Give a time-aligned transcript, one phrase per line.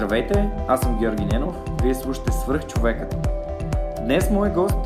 [0.00, 3.28] Здравейте, аз съм Георги Ненов, вие слушате Свърх човекът.
[4.04, 4.76] Днес мой гост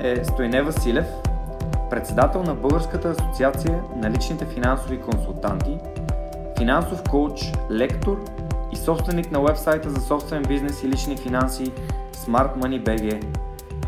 [0.00, 1.06] е Стойне Василев,
[1.90, 5.78] председател на Българската асоциация на личните финансови консултанти,
[6.58, 8.24] финансов коуч, лектор
[8.72, 11.72] и собственик на вебсайта за собствен бизнес и лични финанси
[12.14, 13.24] Smart Money BG.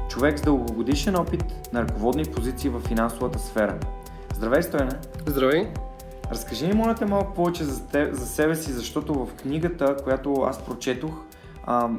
[0.09, 3.79] Човек с дългогодишен опит на ръководни позиции в финансовата сфера.
[4.35, 4.93] Здравей, Стойне!
[5.27, 5.84] Здравей!
[6.31, 10.33] Разкажи ми, моля те, малко повече за, те, за себе си, защото в книгата, която
[10.33, 11.25] аз прочетох,
[11.67, 11.91] а,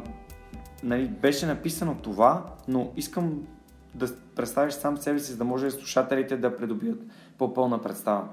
[0.83, 3.47] нали, беше написано това, но искам
[3.95, 6.99] да представиш сам себе си, за да може слушателите да придобият
[7.37, 8.23] по-пълна представа.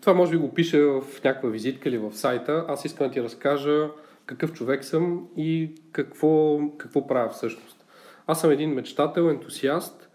[0.00, 2.64] Това може би го пише в някаква визитка или в сайта.
[2.68, 3.88] Аз искам да ти разкажа
[4.26, 7.84] какъв човек съм и какво, какво правя всъщност.
[8.26, 10.08] Аз съм един мечтател, ентусиаст,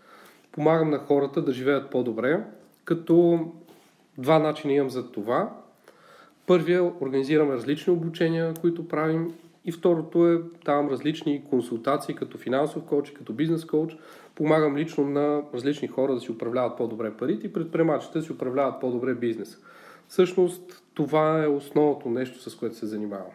[0.52, 2.44] помагам на хората да живеят по-добре,
[2.86, 3.39] като
[4.18, 5.54] Два начина имам за това.
[6.46, 9.34] Първия, организираме различни обучения, които правим.
[9.66, 13.98] И второто е, давам различни консултации като финансов коуч, като бизнес коуч.
[14.36, 18.82] Помагам лично на различни хора да си управляват по-добре парите и предприемачите да си управляват
[18.82, 19.58] по-добре бизнес.
[20.08, 23.32] Всъщност, това е основното нещо, с което се занимавам.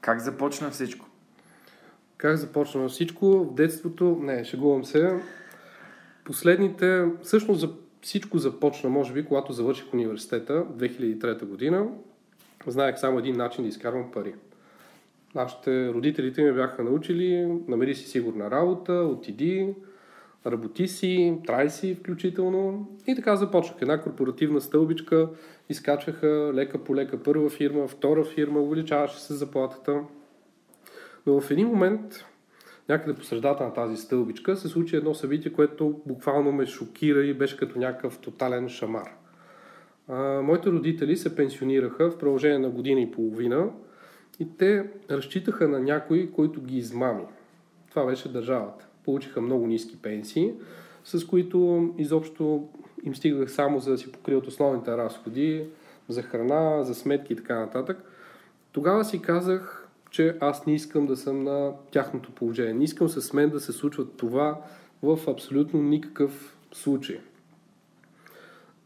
[0.00, 1.06] Как започна всичко?
[2.16, 3.26] Как започна всичко?
[3.26, 5.20] В детството, не, шегувам се.
[6.24, 11.88] Последните, всъщност за всичко започна, може би, когато завърших университета 2003 година.
[12.66, 14.34] Знаех само един начин да изкарвам пари.
[15.34, 19.74] Нашите родителите ми бяха научили, намери си сигурна работа, отиди,
[20.46, 22.88] работи си, трай си включително.
[23.06, 25.28] И така започнах една корпоративна стълбичка,
[25.68, 30.00] изкачваха лека по лека първа фирма, втора фирма, увеличаваше се заплатата.
[31.26, 32.24] Но в един момент
[32.88, 37.34] някъде по средата на тази стълбичка се случи едно събитие, което буквално ме шокира и
[37.34, 39.10] беше като някакъв тотален шамар.
[40.08, 43.70] А, моите родители се пенсионираха в продължение на година и половина
[44.40, 47.24] и те разчитаха на някой, който ги измами.
[47.90, 48.86] Това беше държавата.
[49.04, 50.52] Получиха много ниски пенсии,
[51.04, 52.68] с които изобщо
[53.04, 55.66] им стигах само за да си покрият основните разходи
[56.08, 58.04] за храна, за сметки и така нататък.
[58.72, 59.83] Тогава си казах,
[60.14, 62.74] че аз не искам да съм на тяхното положение.
[62.74, 64.60] Не искам с мен да се случва това
[65.02, 67.20] в абсолютно никакъв случай.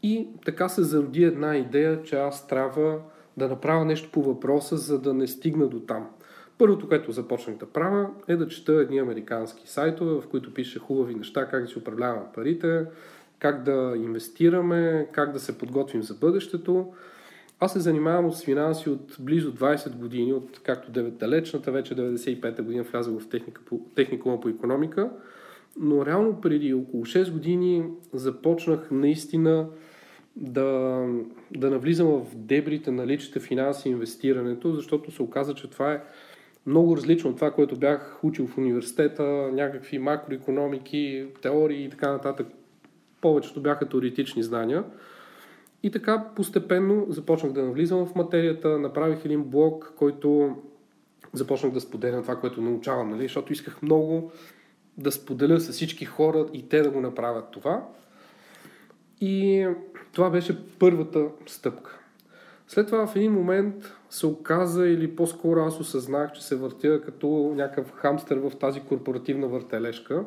[0.03, 2.99] И така се зароди една идея, че аз трябва
[3.37, 6.09] да направя нещо по въпроса, за да не стигна до там.
[6.57, 11.15] Първото, което започнах да правя, е да чета едни американски сайтове, в които пише хубави
[11.15, 12.85] неща, как да си управляваме парите,
[13.39, 16.93] как да инвестираме, как да се подготвим за бъдещето.
[17.59, 22.83] Аз се занимавам с финанси от близо 20 години, от както далечната, вече 95-та година
[22.83, 23.61] влязах в техника,
[23.95, 25.09] техникума по економика,
[25.79, 27.83] но реално преди около 6 години
[28.13, 29.67] започнах наистина
[30.35, 30.99] да,
[31.51, 36.03] да навлизам в дебрите на личните финанси и инвестирането, защото се оказа, че това е
[36.65, 42.47] много различно от това, което бях учил в университета, някакви макроекономики, теории и така нататък.
[43.21, 44.83] Повечето бяха теоретични знания.
[45.83, 50.55] И така постепенно започнах да навлизам в материята, направих един блог, който
[51.33, 53.23] започнах да споделям това, което научавам, нали?
[53.23, 54.31] защото исках много
[54.97, 57.87] да споделя с всички хора и те да го направят това.
[59.21, 59.67] И
[60.11, 61.99] това беше първата стъпка.
[62.67, 67.53] След това в един момент се оказа или по-скоро аз осъзнах, че се въртя като
[67.55, 70.23] някакъв хамстер в тази корпоративна въртележка,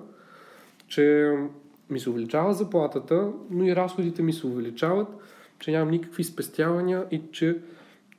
[0.88, 1.34] че
[1.90, 5.08] ми се увеличава заплатата, но и разходите ми се увеличават
[5.62, 7.58] че нямам никакви спестявания и че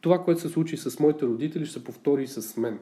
[0.01, 2.80] това, което се случи с моите родители, ще се повтори и с мен.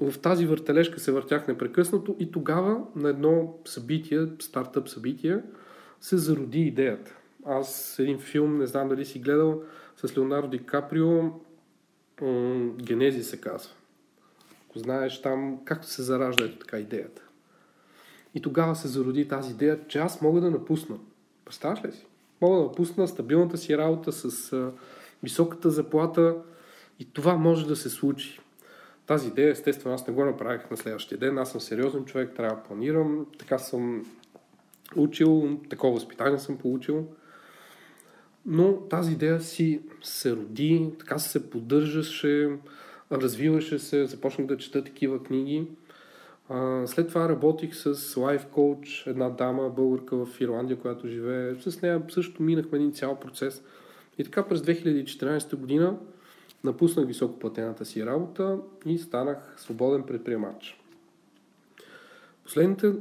[0.00, 5.38] В тази въртележка се въртях непрекъснато и тогава на едно събитие, стартъп събитие,
[6.00, 7.16] се зароди идеята.
[7.46, 9.62] Аз един филм, не знам дали си гледал,
[9.96, 11.30] с Леонардо Ди Каприо,
[12.82, 13.72] Генези се казва.
[14.68, 17.22] Ако знаеш там както се заражда ето така идеята.
[18.34, 20.96] И тогава се зароди тази идея, че аз мога да напусна.
[21.44, 22.06] Представяш ли си?
[22.42, 24.72] Мога да напусна стабилната си работа с а,
[25.22, 26.36] високата заплата
[26.98, 28.40] и това може да се случи.
[29.06, 31.38] Тази идея, естествено, аз не го направих на следващия ден.
[31.38, 33.26] Аз съм сериозен човек, трябва да планирам.
[33.38, 34.06] Така съм
[34.96, 37.06] учил, такова възпитание съм получил.
[38.46, 42.50] Но тази идея си се роди, така се поддържаше.
[43.12, 45.66] развиваше се, започнах да чета такива книги.
[46.86, 51.54] След това работих с Life Coach, една дама, българка в Ирландия, която живее.
[51.54, 53.62] С нея също минахме един цял процес.
[54.18, 55.96] И така през 2014 година
[56.64, 60.80] напуснах високоплатената си работа и станах свободен предприемач.
[62.44, 62.92] Последните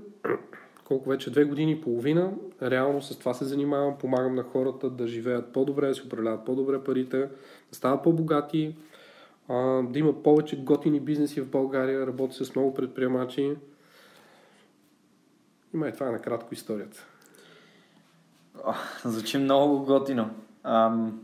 [0.86, 5.07] колко вече две години и половина, реално с това се занимавам, помагам на хората да
[5.07, 7.19] живеят по-добре, да си управляват по-добре парите,
[7.69, 8.75] да стават по-богати,
[9.83, 13.56] да има повече готини бизнеси в България, работя с много предприемачи.
[15.74, 17.06] Има и това е накратко историята.
[18.65, 18.74] О,
[19.06, 20.30] звучи много готино.
[20.63, 21.21] Ам,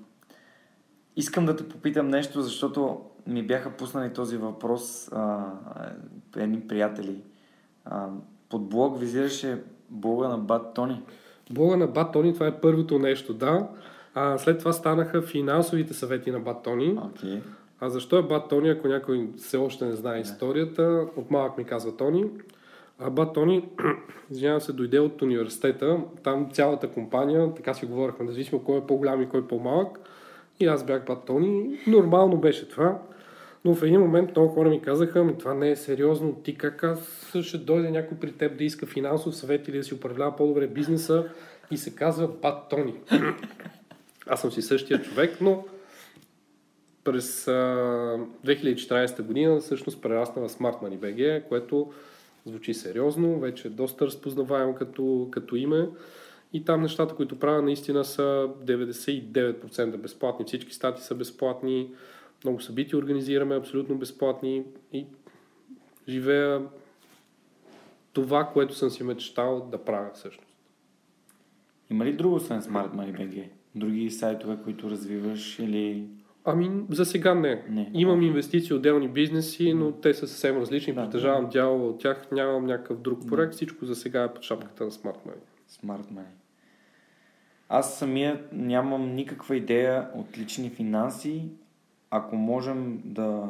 [1.15, 5.51] искам да те попитам нещо, защото ми бяха пуснали този въпрос а,
[6.37, 7.21] едни приятели.
[7.85, 8.07] А,
[8.49, 11.01] под блог визираше блога на Бат Тони.
[11.51, 13.67] Блога на Бат Тони, това е първото нещо, да.
[14.13, 16.95] А, след това станаха финансовите съвети на Бат Тони.
[16.95, 17.41] Okay.
[17.79, 21.07] А защо е Бат Тони, ако някой все още не знае историята?
[21.15, 22.25] От малък ми казва Тони.
[22.99, 23.69] А Бат Тони,
[24.31, 25.99] извинявам се, дойде от университета.
[26.23, 29.99] Там цялата компания, така си говорихме, независимо кой е по-голям и кой е по-малък.
[30.59, 31.79] И аз бях Бат Тони.
[31.87, 32.99] Нормално беше това.
[33.65, 36.83] Но в един момент много хора ми казаха, ми това не е сериозно, ти как
[36.83, 40.67] аз ще дойде някой при теб да иска финансов съвет или да си управлява по-добре
[40.67, 41.25] бизнеса
[41.71, 42.95] и се казва Бат Тони.
[44.27, 45.63] аз съм си същия човек, но
[47.07, 47.51] през а,
[48.45, 51.91] 2014 година всъщност прерасна в Smart Money BG, което
[52.45, 55.89] звучи сериозно, вече е доста разпознаваемо като, като име.
[56.53, 60.45] И там нещата, които правя, наистина са 99% безплатни.
[60.45, 61.89] Всички стати са безплатни,
[62.43, 64.63] много събития организираме абсолютно безплатни
[64.93, 65.05] и
[66.09, 66.61] живея
[68.13, 70.53] това, което съм си мечтал да правя всъщност.
[71.89, 73.49] Има ли друго освен Smart Money BG?
[73.75, 76.07] Други сайтове, които развиваш или
[76.49, 77.63] Ами, за сега не.
[77.69, 77.91] не.
[77.93, 80.93] Имам инвестиции в отделни бизнеси, но те са съвсем различни.
[80.93, 81.49] Да, Притежавам да.
[81.49, 83.53] дял от тях, нямам някакъв друг проект.
[83.53, 85.41] Всичко за сега е под шапката на Smart Money.
[85.69, 86.37] Smart Money.
[87.69, 91.49] Аз самия нямам никаква идея от лични финанси.
[92.11, 93.49] Ако можем да,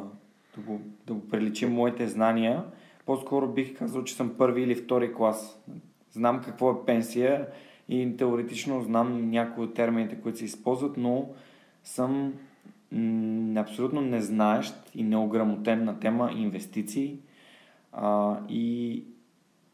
[0.56, 2.64] да, го, да го приличим моите знания,
[3.06, 5.62] по-скоро бих казал, че съм първи или втори клас.
[6.10, 7.46] Знам какво е пенсия
[7.88, 11.28] и теоретично знам някои от термините, които се използват, но
[11.84, 12.34] съм
[13.56, 17.18] абсолютно незнаещ и неограмотен на тема инвестиции.
[17.92, 19.04] А, и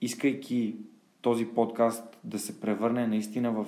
[0.00, 0.76] искайки
[1.22, 3.66] този подкаст да се превърне наистина в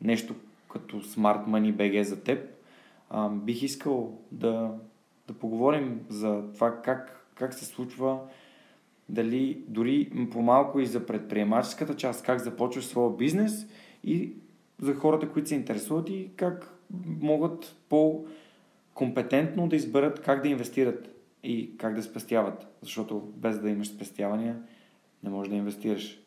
[0.00, 0.34] нещо
[0.72, 2.50] като Smart Money BG за теб,
[3.10, 4.70] а, бих искал да,
[5.28, 8.18] да поговорим за това как, как се случва
[9.08, 13.66] дали дори по-малко и за предприемаческата част, как започваш своя бизнес
[14.04, 14.32] и
[14.78, 16.78] за хората, които се интересуват и как
[17.20, 18.24] могат по-
[18.94, 22.66] компетентно да изберат как да инвестират и как да спестяват.
[22.82, 24.56] Защото без да имаш спестявания
[25.22, 26.20] не можеш да инвестираш.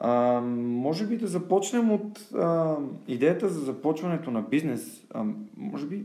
[0.00, 2.76] А, може би да започнем от а,
[3.08, 5.06] идеята за започването на бизнес.
[5.14, 5.24] А,
[5.56, 6.04] може би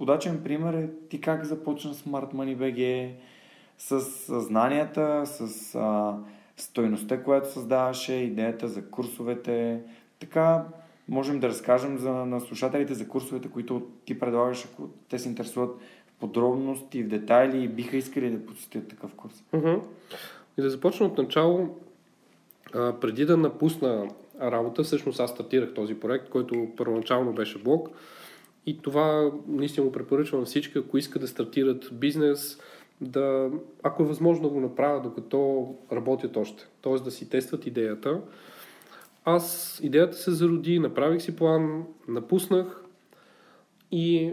[0.00, 3.10] удачен пример е ти как започна Smart Money BG
[3.78, 4.00] с,
[4.40, 6.18] знанията, с а,
[6.56, 9.82] стойността, която създаваше, идеята за курсовете.
[10.18, 10.64] Така
[11.08, 15.80] можем да разкажем за, на слушателите за курсовете, които ти предлагаш, ако те се интересуват
[16.06, 19.44] в подробности, в детайли и биха искали да посетят такъв курс.
[19.54, 19.82] Uh-huh.
[20.58, 21.76] И да започна от начало,
[22.74, 24.08] а, преди да напусна
[24.40, 27.88] работа, всъщност аз стартирах този проект, който първоначално беше блог.
[28.66, 32.60] И това наистина го препоръчвам всички, ако искат да стартират бизнес,
[33.00, 33.50] да,
[33.82, 36.66] ако е възможно да го направят докато работят още.
[36.80, 38.20] Тоест да си тестват идеята
[39.26, 42.84] аз идеята се зароди, направих си план, напуснах
[43.92, 44.32] и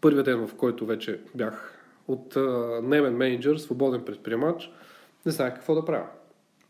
[0.00, 2.36] първият ден, в който вече бях от
[2.82, 4.72] немен менеджер, свободен предприемач,
[5.26, 6.06] не знаех какво да правя.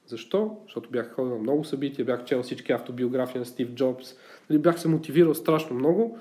[0.06, 0.56] Защо?
[0.64, 4.14] Защото бях ходил на много събития, бях чел всички автобиографии на Стив Джобс,
[4.50, 6.18] нали, бях се мотивирал страшно много,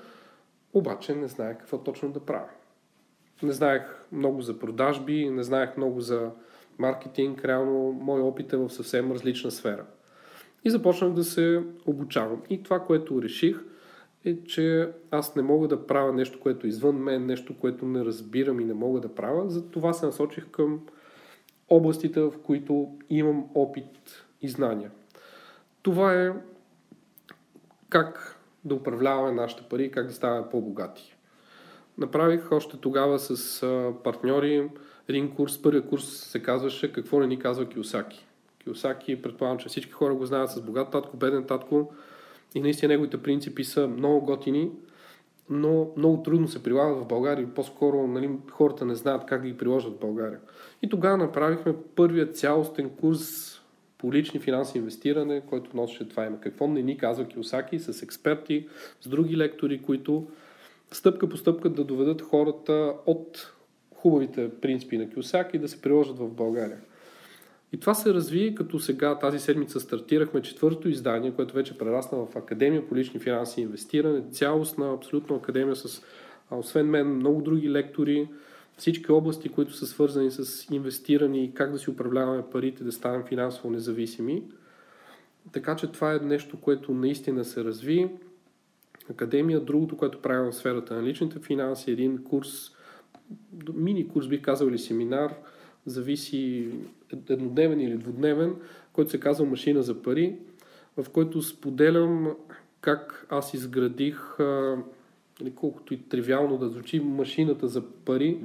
[0.72, 2.48] обаче не знаех какво точно да правя.
[3.42, 6.30] Не знаех много за продажби, не знаех много за
[6.78, 9.84] маркетинг, реално мой опит е в съвсем различна сфера–
[10.64, 12.42] и започнах да се обучавам.
[12.50, 13.64] И това, което реших,
[14.24, 18.04] е, че аз не мога да правя нещо, което е извън мен, нещо, което не
[18.04, 19.50] разбирам и не мога да правя.
[19.50, 20.80] Затова се насочих към
[21.68, 24.90] областите, в които имам опит и знания.
[25.82, 26.32] Това е
[27.88, 31.16] как да управляваме нашите пари, как да ставаме по-богати.
[31.98, 33.60] Направих още тогава с
[34.04, 34.70] партньори
[35.08, 35.62] един курс.
[35.62, 38.27] Първият курс се казваше Какво не ни казва Киосаки.
[38.68, 41.92] Киосаки, предполагам, че всички хора го знаят с богат татко, беден татко
[42.54, 44.70] и наистина неговите принципи са много готини
[45.50, 47.54] но много трудно се прилагат в България.
[47.54, 50.38] По-скоро нали, хората не знаят как да ги приложат в България.
[50.82, 53.20] И тогава направихме първият цялостен курс
[53.98, 56.38] по лични финанси инвестиране, който носеше това име.
[56.40, 58.68] Какво не ни казва Киосаки с експерти,
[59.00, 60.26] с други лектори, които
[60.92, 63.52] стъпка по стъпка да доведат хората от
[63.94, 66.78] хубавите принципи на Киосаки да се приложат в България.
[67.72, 72.36] И това се разви, като сега тази седмица стартирахме четвърто издание, което вече прерасна в
[72.36, 76.02] Академия по лични финанси и инвестиране, цялостна абсолютно академия с,
[76.50, 78.28] освен мен, много други лектори,
[78.76, 83.24] всички области, които са свързани с инвестиране и как да си управляваме парите, да станем
[83.24, 84.42] финансово независими.
[85.52, 88.10] Така че това е нещо, което наистина се разви.
[89.10, 92.50] Академия, другото, което правим в сферата на личните финанси, един курс,
[93.74, 95.34] мини курс бих казал или семинар,
[95.86, 96.68] зависи
[97.28, 98.54] еднодневен или двудневен,
[98.92, 100.36] който се казва Машина за пари,
[100.96, 102.36] в който споделям
[102.80, 104.38] как аз изградих,
[105.40, 108.38] нали, колкото и тривиално да звучи, машината за пари,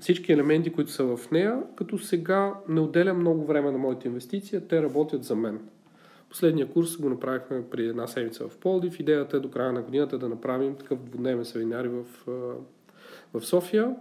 [0.00, 4.60] всички елементи, които са в нея, като сега не отделям много време на моите инвестиции,
[4.68, 5.60] те работят за мен.
[6.30, 9.00] Последния курс го направихме преди една седмица в Полдив.
[9.00, 12.04] Идеята е до края на годината да направим такъв двудневен семинар в,
[13.34, 13.96] в София.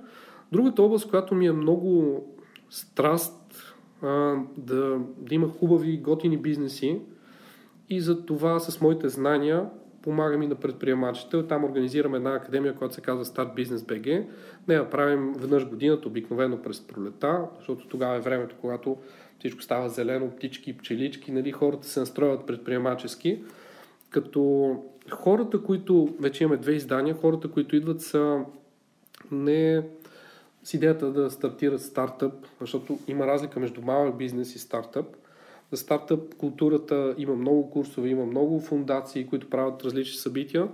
[0.54, 2.24] Другата област, която ми е много
[2.70, 7.02] страст а, да, да има хубави, готини бизнеси
[7.90, 9.70] и за това с моите знания
[10.02, 11.48] помагам и на предприемачите.
[11.48, 14.26] Там организираме една академия, която се казва Start Business BG.
[14.68, 18.98] Не я правим веднъж годината, обикновено през пролета, защото тогава е времето, когато
[19.40, 23.44] всичко става зелено, птички, пчелички, нали, хората се настроят предприемачески.
[24.10, 24.76] Като
[25.12, 28.40] хората, които, вече имаме две издания, хората, които идват са
[29.32, 29.84] не
[30.64, 35.06] с идеята да стартират стартъп, защото има разлика между малък бизнес и стартъп.
[35.72, 40.68] За стартъп културата има много курсове, има много фундации, които правят различни събития.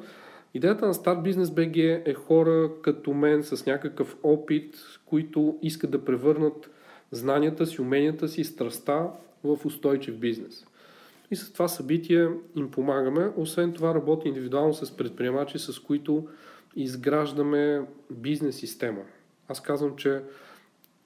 [0.53, 6.05] Идеята на Start Business BG е хора като мен с някакъв опит, които искат да
[6.05, 6.69] превърнат
[7.12, 9.08] знанията си, уменията си, страста
[9.43, 10.65] в устойчив бизнес.
[11.31, 13.31] И с това събитие им помагаме.
[13.38, 16.27] Освен това работи индивидуално с предприемачи, с които
[16.75, 17.81] изграждаме
[18.12, 19.01] бизнес система.
[19.50, 20.22] Аз казвам, че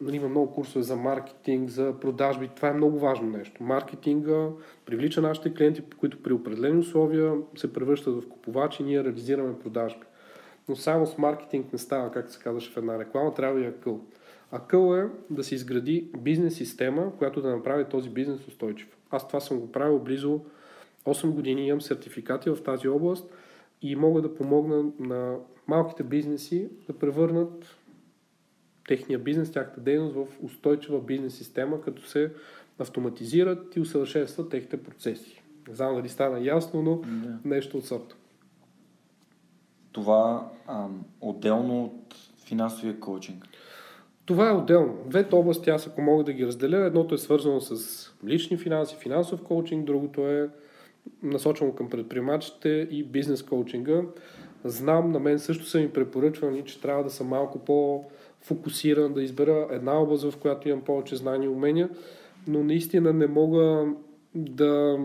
[0.02, 2.50] нали, има много курсове за маркетинг, за продажби.
[2.56, 3.64] Това е много важно нещо.
[3.64, 4.50] Маркетинга
[4.86, 10.06] привлича нашите клиенти, които при определени условия се превръщат в купувачи и ние реализираме продажби.
[10.70, 14.02] Но само с маркетинг не става, както се казваше в една реклама, трябва и акъл.
[14.52, 18.98] Акъл е да се изгради бизнес система, която да направи този бизнес устойчив.
[19.12, 20.40] Аз това съм го правил близо
[21.06, 23.34] 8 години, имам сертификати в тази област
[23.82, 25.36] и мога да помогна на
[25.68, 27.78] малките бизнеси да превърнат
[28.94, 32.32] техния бизнес, тяхната дейност в устойчива бизнес система, като се
[32.80, 35.42] автоматизират и усъвършенстват техните процеси.
[35.68, 37.38] Не знам дали стана ясно, но да.
[37.46, 38.16] нещо от сорта.
[39.92, 40.88] Това а,
[41.22, 43.48] отделно от финансовия коучинг?
[44.26, 44.98] Това е отделно.
[45.06, 49.42] Двете области, аз ако мога да ги разделя, едното е свързано с лични финанси, финансов
[49.42, 50.50] коучинг, другото е
[51.24, 54.02] насочено към предприемачите и бизнес коучинга.
[54.64, 58.06] Знам, на мен също са ми препоръчвани, че трябва да съм малко по-
[58.44, 61.90] фокусиран, да избера една област, в която имам повече знания и умения,
[62.48, 63.94] но наистина не мога
[64.36, 64.98] да,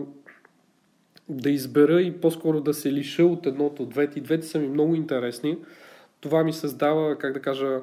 [1.29, 4.19] да избера и по-скоро да се лиша от едното от двете.
[4.19, 5.57] И двете са ми много интересни.
[6.21, 7.81] Това ми създава, как да кажа,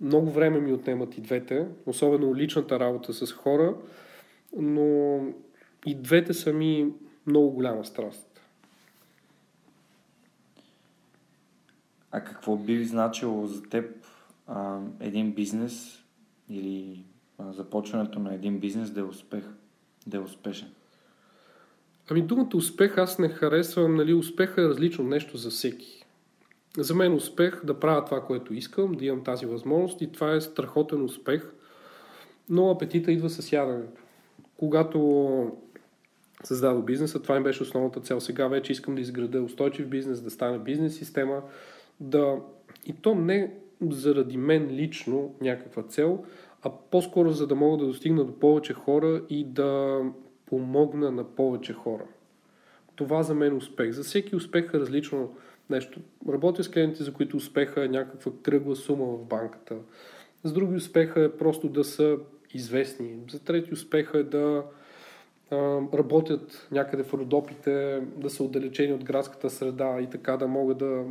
[0.00, 3.74] много време ми отнемат и двете, особено личната работа с хора,
[4.56, 5.20] но
[5.86, 6.92] и двете са ми
[7.26, 8.40] много голяма страст.
[12.10, 13.97] А какво би значило за теб
[14.48, 16.04] а, един бизнес
[16.50, 17.04] или
[17.38, 19.44] а, започването на един бизнес да е успех,
[20.06, 20.68] да е успешен?
[22.10, 26.04] Ами думата успех аз не харесвам, нали, успеха е различно нещо за всеки.
[26.78, 30.40] За мен успех да правя това, което искам, да имам тази възможност и това е
[30.40, 31.52] страхотен успех,
[32.48, 34.02] но апетита идва с яденето.
[34.56, 35.58] Когато
[36.44, 38.20] създадох бизнеса, това им беше основната цел.
[38.20, 41.42] Сега вече искам да изграда устойчив бизнес, да стане бизнес система,
[42.00, 42.36] да...
[42.86, 43.54] и то не
[43.90, 46.24] заради мен лично някаква цел,
[46.62, 50.00] а по-скоро за да мога да достигна до повече хора и да
[50.46, 52.04] помогна на повече хора.
[52.96, 53.92] Това за мен е успех.
[53.92, 55.34] За всеки успех е различно
[55.70, 56.00] нещо.
[56.28, 59.76] Работя с клиенти, за които успеха е някаква кръгла сума в банката.
[60.44, 62.18] За други успеха е просто да са
[62.54, 63.16] известни.
[63.30, 64.64] За трети успеха е да
[65.94, 71.04] работят някъде в Родопите, да са отдалечени от градската среда и така да могат да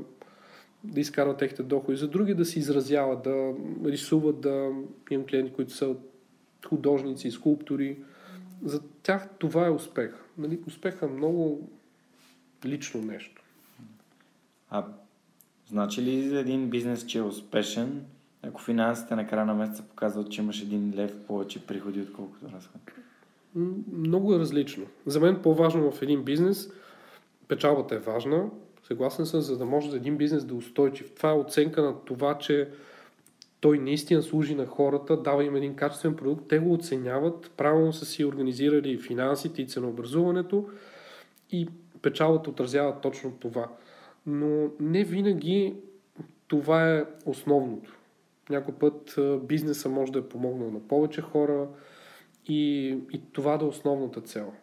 [0.94, 3.54] да изкарват техните доходи, за други да се изразяват, да
[3.86, 4.72] рисуват, да
[5.12, 5.96] имам клиенти, които са
[6.68, 7.98] художници, скулптори.
[8.64, 10.16] За тях това е успех.
[10.38, 10.60] Нали?
[10.68, 11.70] Успех е много
[12.66, 13.44] лично нещо.
[14.70, 14.86] А
[15.70, 18.06] Значи ли един бизнес, че е успешен,
[18.42, 22.84] ако финансите на края на месеца показват, че имаш един лев повече приходи, отколкото разходи?
[23.94, 24.86] Много е различно.
[25.06, 26.72] За мен по-важно в един бизнес,
[27.48, 28.50] печалбата е важна,
[28.88, 31.12] съгласен съм, за да може за един бизнес да е устойчив.
[31.16, 32.70] Това е оценка на това, че
[33.60, 38.06] той наистина служи на хората, дава им един качествен продукт, те го оценяват, правилно са
[38.06, 40.70] си организирали финансите и ценообразуването
[41.52, 41.68] и
[42.02, 43.68] печалбата отразява точно това.
[44.26, 45.76] Но не винаги
[46.48, 47.98] това е основното.
[48.50, 51.68] Някой път бизнеса може да е помогнал на повече хора
[52.48, 54.54] и, и това да е основната цел.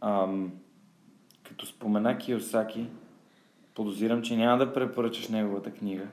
[0.00, 0.52] Ам,
[1.52, 2.86] като спомена Киосаки,
[3.74, 6.06] подозирам, че няма да препоръчаш неговата книга.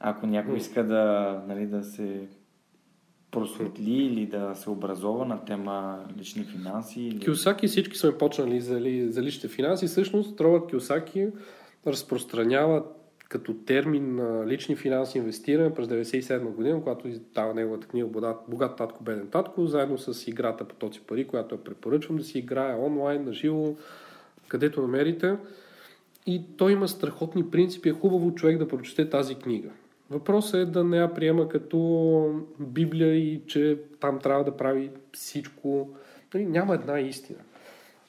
[0.00, 2.28] Ако някой иска да, нали, да се
[3.30, 7.00] просветли или да се образова на тема лични финанси.
[7.00, 7.18] Или...
[7.18, 8.74] Киосаки всички сме почнали за,
[9.08, 9.86] за личните финанси.
[9.86, 11.28] Всъщност, Робърт Киосаки
[11.86, 12.84] разпространява
[13.32, 18.76] като термин на лични финанси инвестиране през 1997 година, когато издава неговата книга Богат, Богат
[18.76, 22.76] татко, беден татко, заедно с играта по този пари, която я препоръчвам да си играе
[22.76, 23.74] онлайн, на живо,
[24.52, 25.36] където намерите.
[26.26, 27.88] И той има страхотни принципи.
[27.88, 29.68] Е хубаво човек да прочете тази книга.
[30.10, 35.90] Въпросът е да не я приема като Библия и че там трябва да прави всичко.
[36.34, 37.38] Нали, няма една истина.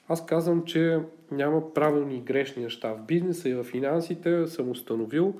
[0.08, 0.98] Аз казвам, че
[1.30, 2.92] няма правилни и грешни неща.
[2.92, 5.34] В бизнеса и в финансите съм установил,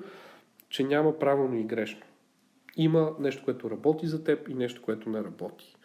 [0.69, 2.01] че няма правилно и грешно.
[2.77, 5.75] Има нещо, което работи за теб и нещо, което не работи.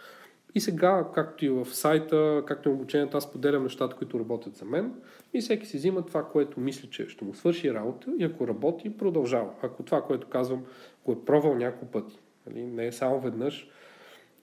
[0.55, 4.57] И сега, както и в сайта, както и в обучението, аз поделям нещата, които работят
[4.57, 4.95] за мен
[5.35, 8.97] и всеки си взима това, което мисли, че ще му свърши работа и ако работи,
[8.97, 9.51] продължава.
[9.63, 10.65] Ако това, което казвам,
[11.05, 13.69] го е пробвал няколко пъти, нали, не е само веднъж,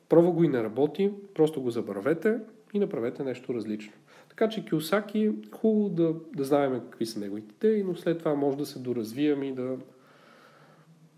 [0.09, 2.39] пробва го и не работи, просто го забравете
[2.73, 3.93] и направете нещо различно.
[4.29, 8.57] Така че Киосаки, хубаво да, да знаем какви са неговите идеи, но след това може
[8.57, 9.77] да се доразвием и да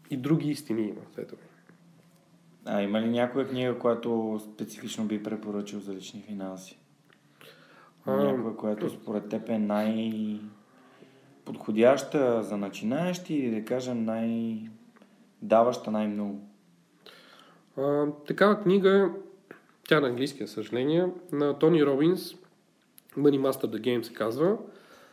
[0.10, 1.42] и други истини има след това.
[2.66, 6.80] А има ли някоя книга, която специфично би препоръчал за лични финанси?
[8.08, 10.40] Някоя, която според теб е най-
[11.46, 14.70] подходяща за начинаещи или да кажем най-
[15.42, 16.42] даваща най-много?
[17.78, 19.12] А, такава книга,
[19.88, 22.34] тя е на английски, съжаление, на Тони Робинс,
[23.18, 24.58] Money Master the Game се казва.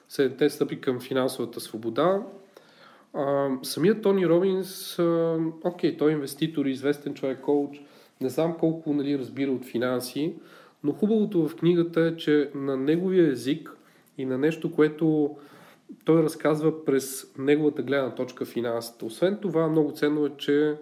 [0.09, 2.22] Седемте стъпи към финансовата свобода.
[3.62, 4.98] Самият Тони Робинс,
[5.64, 7.81] окей, той е инвеститор, известен човек, коуч,
[8.20, 10.35] не знам колко нали, разбира от финанси,
[10.85, 13.76] но хубавото в книгата е, че на неговия език
[14.18, 15.37] и на нещо, което
[16.05, 19.05] той разказва през неговата гледна точка финансите.
[19.05, 20.76] Освен това, много ценно е, че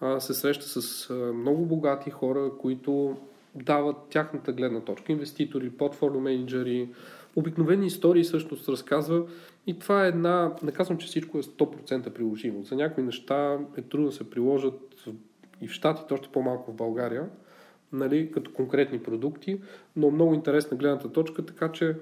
[0.00, 3.16] а, се среща с а, много богати хора, които
[3.54, 5.12] дават тяхната гледна точка.
[5.12, 6.88] Инвеститори, портфолио менеджери,
[7.36, 9.22] обикновени истории всъщност разказва
[9.66, 12.62] и това е една, не казвам, че всичко е 100% приложимо.
[12.62, 15.08] За някои неща е трудно да се приложат
[15.60, 17.28] и в Штатите, още по-малко в България,
[17.92, 19.60] нали, като конкретни продукти,
[19.96, 21.96] но много интересна гледната точка, така че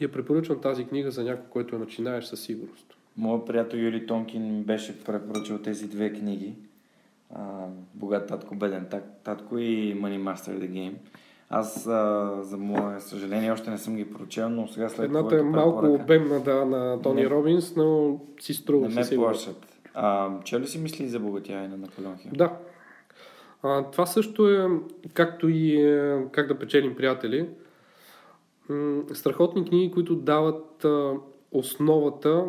[0.00, 2.96] я препоръчвам тази книга за някой, който е начинаеш със сигурност.
[3.16, 6.54] Моят приятел Юли Тонкин беше препоръчал тези две книги.
[7.94, 8.86] Богат татко, беден
[9.24, 10.94] татко и Money Master the Game.
[11.52, 15.42] Аз, а, за мое съжаление, още не съм ги прочел, но сега след Едната е
[15.42, 16.04] малко препоръка...
[16.04, 18.88] обемна, да, на Тони не, Робинс, но си струва.
[18.88, 19.66] Не ме плашат.
[19.94, 22.30] А, че ли си мисли за богатяване на Наполеон Хил?
[22.34, 22.56] Да.
[23.62, 24.68] А, това също е,
[25.14, 27.48] както и е, как да печелим приятели.
[28.68, 31.12] М- страхотни книги, които дават а,
[31.52, 32.44] основата.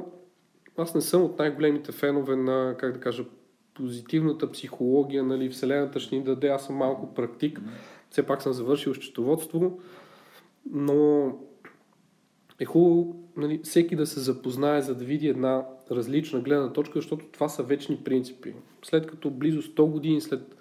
[0.77, 3.23] Аз не съм от най-големите фенове на, как да кажа,
[3.73, 7.59] позитивната психология, нали, Вселената ще ни даде, аз съм малко практик.
[7.59, 9.79] Mm-hmm все пак съм завършил счетоводство,
[10.71, 11.31] но
[12.59, 17.25] е хубаво нали, всеки да се запознае, за да види една различна гледна точка, защото
[17.25, 18.53] това са вечни принципи.
[18.83, 20.55] След като близо 100 години след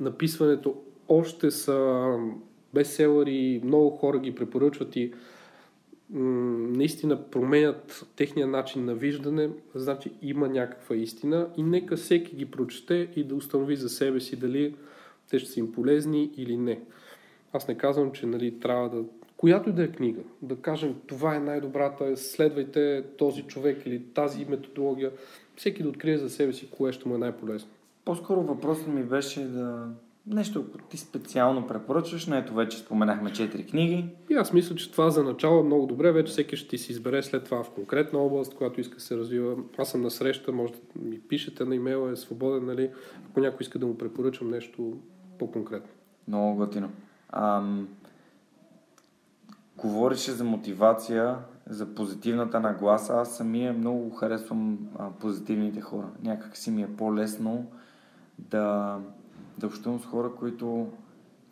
[0.00, 0.74] написването
[1.08, 2.06] още са
[2.74, 5.12] бестселъри, много хора ги препоръчват и
[6.10, 13.08] наистина променят техния начин на виждане, значи има някаква истина и нека всеки ги прочете
[13.16, 14.74] и да установи за себе си дали
[15.30, 16.80] те ще са им полезни или не.
[17.52, 19.04] Аз не казвам, че нали, трябва да...
[19.36, 24.44] Която и да е книга, да кажем това е най-добрата, следвайте този човек или тази
[24.44, 25.12] методология,
[25.56, 27.70] всеки да открие за себе си кое ще му е най-полезно.
[28.04, 29.88] По-скоро въпросът ми беше да
[30.26, 34.04] нещо ти специално препоръчваш, но ето вече споменахме четири книги.
[34.30, 36.92] И аз мисля, че това за начало е много добре, вече всеки ще ти си
[36.92, 39.56] избере след това в конкретна област, която иска да се развива.
[39.78, 42.90] Аз съм на среща, може да ми пишете на имейла, е свободен, нали,
[43.30, 44.96] ако някой иска да му препоръчам нещо
[45.38, 45.90] по-конкретно.
[46.28, 46.90] Много готино.
[47.30, 47.88] Ам,
[49.76, 53.14] говореше за мотивация за позитивната нагласа.
[53.14, 56.06] Аз самия много харесвам а, позитивните хора.
[56.22, 57.66] Някак си ми е по-лесно
[58.38, 58.98] да,
[59.58, 60.88] да общувам с хора, които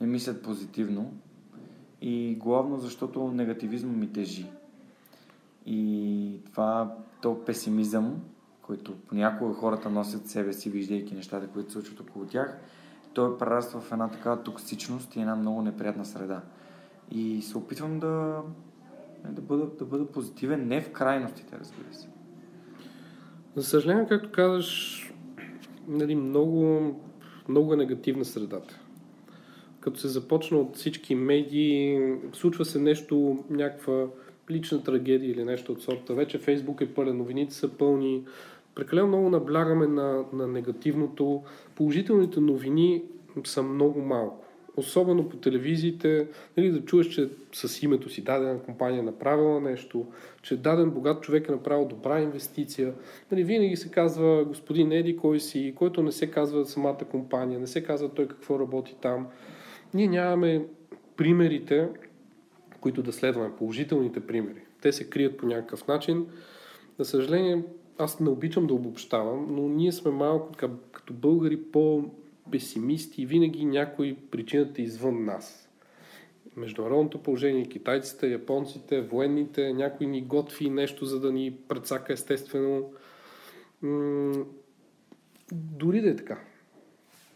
[0.01, 1.13] не мислят позитивно.
[2.01, 4.47] И главно защото негативизма ми тежи.
[5.67, 8.23] И това, то песимизъм,
[8.63, 12.59] който понякога хората носят себе си, виждайки нещата, които се случват около тях,
[13.17, 16.43] той прераства в една такава токсичност и една много неприятна среда.
[17.11, 18.43] И се опитвам да,
[19.29, 22.09] да, бъда, да бъда позитивен, не в крайностите, разбира се.
[23.57, 25.03] За съжаление, както казваш,
[25.89, 26.81] нали, много,
[27.49, 28.81] много е негативна средата.
[29.81, 32.01] Като се започна от всички медии,
[32.33, 34.07] случва се нещо, някаква
[34.51, 36.15] лична трагедия или нещо от сорта.
[36.15, 38.25] Вече Фейсбук е пълен, новините са пълни.
[38.77, 41.43] Прекалено много наблягаме на, на негативното.
[41.75, 43.05] Положителните новини
[43.45, 44.45] са много малко.
[44.77, 50.07] Особено по телевизиите, нали, да чуеш, че с името си дадена компания е направила нещо,
[50.43, 52.95] че даден богат човек е направил добра инвестиция.
[53.33, 57.67] Нали, винаги се казва господин Еди кой си, който не се казва самата компания, не
[57.67, 59.27] се казва той какво работи там.
[59.95, 60.67] Ние нямаме
[61.17, 61.89] примерите,
[62.81, 64.61] които да следваме, положителните примери.
[64.83, 66.27] Те се крият по някакъв начин.
[66.99, 67.63] За съжаление,
[67.99, 73.65] аз не обичам да обобщавам, но ние сме малко така, като българи по-песимисти и винаги
[73.65, 75.69] някой причината е извън нас.
[76.57, 82.91] Международното положение, китайците, японците, военните, някой ни готви нещо, за да ни предсака естествено.
[83.83, 84.45] М-
[85.53, 86.41] дори да е така.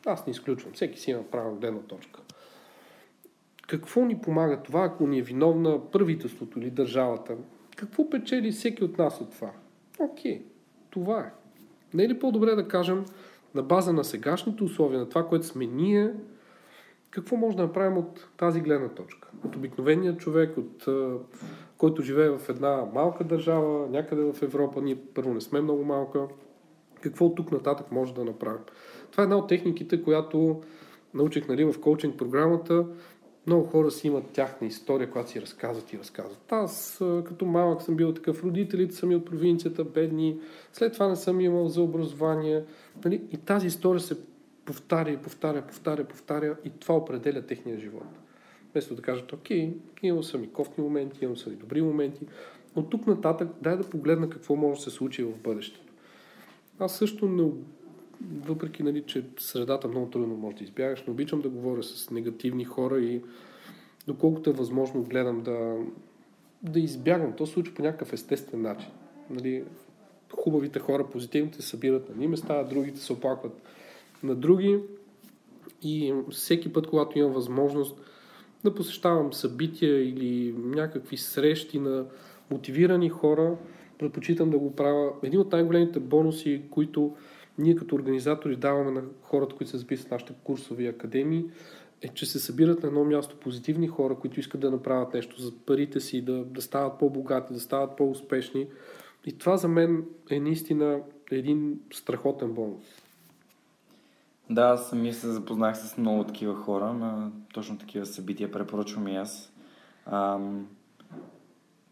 [0.06, 0.72] Аз не изключвам.
[0.72, 2.20] Всеки си има право гледна точка.
[3.66, 7.36] Какво ни помага това, ако ни е виновна правителството или държавата?
[7.76, 9.52] Какво печели всеки от нас от това?
[9.98, 10.42] Окей,
[10.90, 11.32] това е.
[11.94, 13.04] Не е ли по-добре да кажем
[13.54, 16.14] на база на сегашните условия, на това, което сме ние,
[17.10, 19.28] какво може да направим от тази гледна точка?
[19.44, 20.86] От обикновения човек, от,
[21.78, 26.26] който живее в една малка държава, някъде в Европа, ние първо не сме много малка,
[27.00, 28.62] какво от тук нататък може да направим?
[29.10, 30.60] Това е една от техниките, която
[31.14, 32.86] научих нали, в коучинг програмата.
[33.46, 36.52] Много хора си имат тяхна история, която си разказват и разказват.
[36.52, 40.40] Аз като малък съм бил такъв, родителите са ми от провинцията, бедни,
[40.72, 42.64] след това не съм имал за образование.
[43.04, 43.22] Нали?
[43.32, 44.16] И тази история се
[44.64, 48.06] повтаря и повтаря, повтаря, повтаря и това определя техния живот.
[48.72, 52.26] Вместо да кажат, окей, имал съм и кофни моменти, имал съм и добри моменти,
[52.74, 55.92] от тук нататък дай да погледна какво може да се случи в бъдещето.
[56.78, 57.50] Аз също не
[58.20, 62.64] въпреки, нали, че средата много трудно може да избягаш, но обичам да говоря с негативни
[62.64, 63.22] хора и
[64.06, 65.76] доколкото е възможно гледам да,
[66.62, 67.36] да избягам.
[67.36, 68.90] То се случва по някакъв естествен начин.
[69.30, 69.64] Нали,
[70.34, 73.62] хубавите хора, позитивните събират на едни места, другите се оплакват
[74.22, 74.78] на други.
[75.82, 78.00] И всеки път, когато имам възможност
[78.64, 82.04] да посещавам събития или някакви срещи на
[82.50, 83.56] мотивирани хора,
[83.98, 85.12] предпочитам да го правя.
[85.22, 87.16] Един от най-големите бонуси, които
[87.58, 91.44] ние като организатори даваме на хората, които се записват в нашите курсови академии,
[92.02, 95.52] е, че се събират на едно място позитивни хора, които искат да направят нещо за
[95.66, 98.66] парите си, да, да стават по-богати, да стават по-успешни.
[99.26, 102.84] И това за мен е наистина един страхотен бонус.
[104.50, 108.50] Да, аз самия се запознах с много такива хора на точно такива събития.
[108.50, 109.52] Препоръчвам и аз.
[110.06, 110.68] Ам,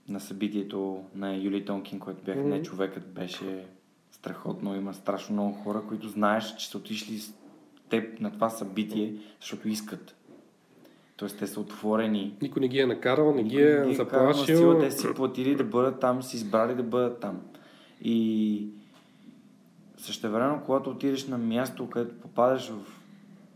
[0.09, 2.45] на събитието на Юли Тонкин, който бях mm-hmm.
[2.45, 3.67] не човекът, беше
[4.21, 4.77] страхотно.
[4.77, 7.35] Има страшно много хора, които знаеш, че са отишли с
[7.89, 10.15] теб на това събитие, защото искат.
[11.17, 12.37] Тоест те са отворени.
[12.43, 14.57] Никой не ги е накарал, не ги е, е заплашил.
[14.57, 17.41] Сила, те си платили да бъдат там, си избрали да бъдат там.
[18.03, 18.69] И
[19.97, 22.99] същевременно, когато отидеш на място, където попадаш в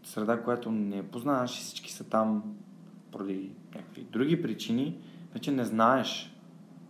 [0.05, 2.43] среда, която не познаваш и всички са там
[3.13, 4.99] поради някакви други причини,
[5.35, 6.37] вече не знаеш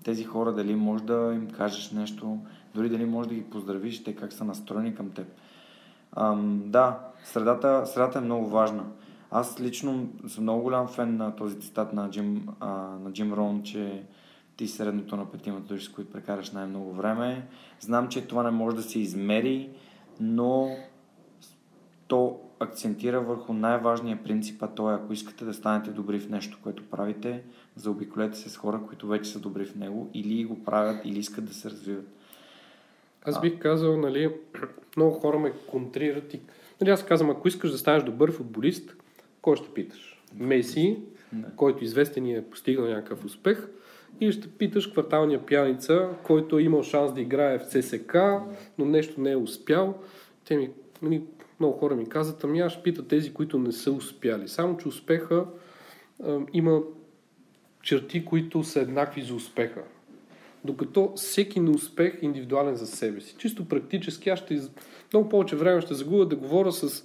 [0.04, 2.38] тези хора дали може да им кажеш нещо,
[2.74, 5.26] дори дали можеш да ги поздравиш, те как са настроени към теб.
[6.16, 8.85] Ам, да, средата, средата е много важна.
[9.30, 13.62] Аз лично съм много голям фен на този цитат на Джим, а, на Джим Рон,
[13.62, 14.02] че
[14.56, 17.46] ти средното на петимата души, с които прекараш най-много време.
[17.80, 19.70] Знам, че това не може да се измери,
[20.20, 20.68] но
[22.08, 26.58] то акцентира върху най-важния принцип, а то е ако искате да станете добри в нещо,
[26.62, 27.42] което правите,
[27.76, 31.44] заобиколете се с хора, които вече са добри в него или го правят, или искат
[31.44, 32.08] да се развиват.
[33.24, 34.35] Аз бих казал, нали,
[34.96, 36.40] много хора ме контрират и
[36.80, 38.96] нали, аз казвам, ако искаш да станеш добър футболист,
[39.42, 40.22] кой ще питаш?
[40.35, 40.98] Меси,
[41.32, 41.44] не.
[41.56, 43.68] който известен и е постигнал някакъв успех,
[44.20, 48.16] и ще питаш кварталния пияница, който е имал шанс да играе в ЦСК,
[48.78, 49.94] но нещо не е успял.
[50.44, 50.70] Те ми,
[51.02, 51.22] нали,
[51.61, 54.48] много хора ми казват, ами аз пита тези, които не са успяли.
[54.48, 55.46] Само, че успеха
[56.24, 56.80] а, има
[57.82, 59.82] черти, които са еднакви за успеха.
[60.64, 63.35] Докато всеки неуспех е индивидуален за себе си.
[63.38, 64.61] Чисто практически аз ще
[65.12, 67.05] много повече време ще загубя да говоря с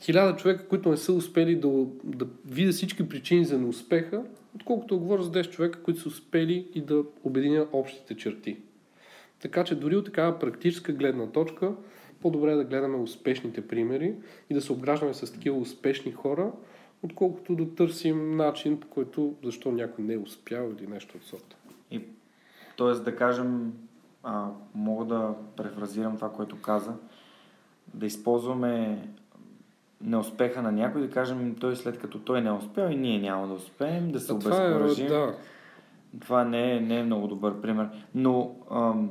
[0.00, 4.22] хиляда човека, които не са успели да, да видят всички причини за неуспеха,
[4.54, 8.56] отколкото да говоря с 10 човека, които са успели и да обединят общите черти.
[9.40, 11.72] Така че дори от такава практическа гледна точка,
[12.20, 14.14] по-добре е да гледаме успешните примери
[14.50, 16.52] и да се обграждаме с такива успешни хора,
[17.02, 21.57] отколкото да търсим начин, по който защо някой не е успял или нещо от сорта.
[22.78, 23.72] Тоест да кажем,
[24.22, 26.94] а, мога да префразирам това, което каза,
[27.94, 29.08] да използваме
[30.00, 33.46] неуспеха на някой, да кажем, той след като той не е успял и ние няма
[33.46, 35.06] да успеем, да се обезкуражим.
[35.06, 35.36] Това, е, да.
[36.20, 37.88] това не, е, не е много добър пример.
[38.14, 39.10] Но ам,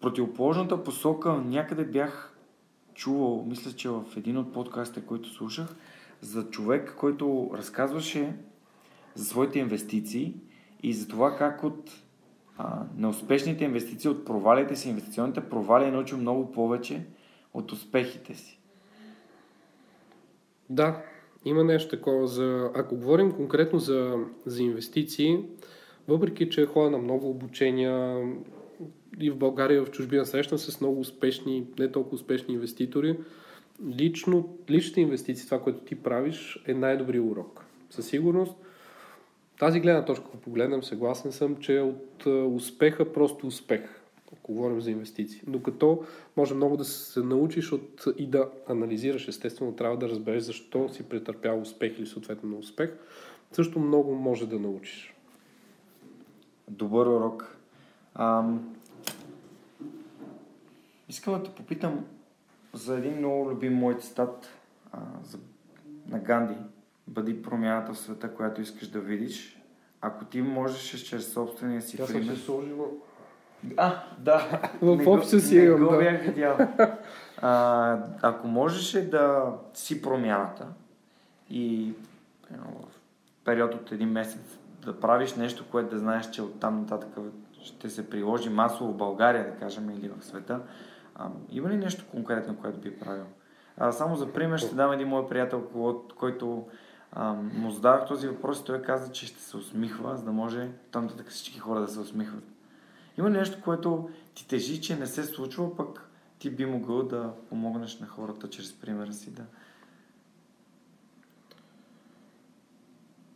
[0.00, 2.36] противоположната посока някъде бях
[2.94, 5.76] чувал, мисля, че в един от подкастите, който слушах,
[6.20, 8.36] за човек, който разказваше
[9.14, 10.34] за своите инвестиции
[10.82, 12.03] и за това как от
[12.58, 17.06] а, неуспешните инвестиции, от провалите си, инвестиционните провали е научил много повече
[17.54, 18.58] от успехите си.
[20.70, 21.02] Да,
[21.44, 22.26] има нещо такова.
[22.26, 22.70] За...
[22.74, 25.38] Ако говорим конкретно за, за инвестиции,
[26.08, 28.22] въпреки че ходя на много обучения
[29.20, 33.18] и в България, в чужбина срещам с много успешни, не толкова успешни инвеститори,
[33.86, 37.64] лично, личните инвестиции, това, което ти правиш, е най-добрият урок.
[37.90, 38.56] Със сигурност,
[39.58, 44.04] тази гледна точка, ако погледнем, съгласен съм, че от успеха просто успех
[44.44, 45.40] ако говорим за инвестиции.
[45.46, 46.04] Докато
[46.36, 51.08] може много да се научиш от, и да анализираш, естествено, трябва да разбереш защо си
[51.08, 52.90] претърпял успех или съответно на успех,
[53.52, 55.14] също много може да научиш.
[56.68, 57.56] Добър урок.
[58.14, 58.76] Ам...
[61.08, 62.06] Искам да те попитам
[62.72, 64.48] за един много любим мой цитат
[64.92, 65.38] а, за,
[66.08, 66.54] на Ганди.
[67.08, 69.60] Бъди промяната в света, която искаш да видиш.
[70.00, 72.26] Ако ти можеш чрез собствения си Тя пример...
[72.26, 72.86] съм се сложила
[73.76, 74.60] а, да.
[74.82, 75.76] В офиса си да.
[75.76, 76.58] го бях видял.
[77.42, 80.66] А, ако можеше да си промяната
[81.50, 81.92] и
[82.50, 82.86] в
[83.44, 87.08] период от един месец да правиш нещо, което да знаеш, че оттам нататък
[87.62, 90.60] ще се приложи масово в България, да кажем, или в света,
[91.14, 93.24] а, има ли нещо конкретно, което би правил?
[93.78, 95.62] А, само за пример ще дам един мой приятел,
[96.18, 96.64] който
[97.14, 100.68] а, му задавах този въпрос и той каза, че ще се усмихва, за да може
[100.90, 102.44] там нататък всички хора да се усмихват.
[103.18, 108.00] Има нещо, което ти тежи, че не се случва, пък ти би могъл да помогнеш
[108.00, 109.42] на хората чрез примера си да...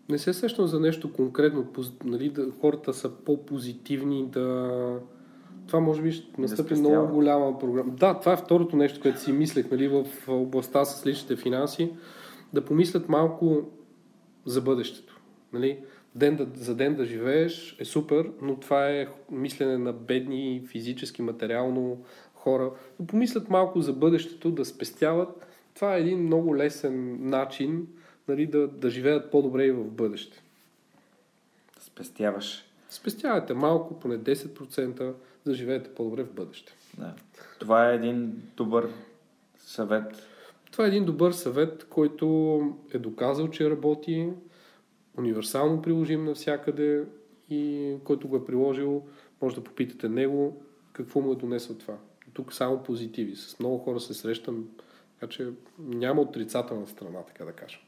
[0.08, 1.66] Не се сещам за нещо конкретно,
[2.04, 5.00] нали, да, хората са по-позитивни, да...
[5.66, 7.92] Това може би ще настъпи да много голяма програма.
[7.92, 11.92] Да, това е второто нещо, което си мислех нали, в областта с личните финанси.
[12.52, 13.70] Да помислят малко
[14.44, 15.20] за бъдещето.
[15.52, 15.78] Нали?
[16.14, 21.22] ден да, за ден да живееш е супер, но това е мислене на бедни, физически,
[21.22, 22.72] материално хора.
[23.00, 25.46] Да помислят малко за бъдещето, да спестяват.
[25.74, 27.86] Това е един много лесен начин
[28.28, 30.42] нали, да, да живеят по-добре и в бъдеще.
[31.80, 32.64] Спестяваш.
[32.90, 35.14] Спестявате малко, поне 10%,
[35.46, 36.72] да живеете по-добре в бъдеще.
[36.98, 37.14] Да.
[37.58, 38.88] Това е един добър
[39.58, 40.26] съвет.
[40.78, 42.60] Това е един добър съвет, който
[42.92, 44.32] е доказал, че работи,
[45.16, 47.04] универсално приложим навсякъде
[47.50, 49.02] и който го е приложил,
[49.42, 50.62] може да попитате него
[50.92, 51.94] какво му е донесло това.
[52.32, 53.36] Тук само позитиви.
[53.36, 54.68] С много хора се срещам,
[55.14, 57.78] така че няма отрицателна страна, така да кажа.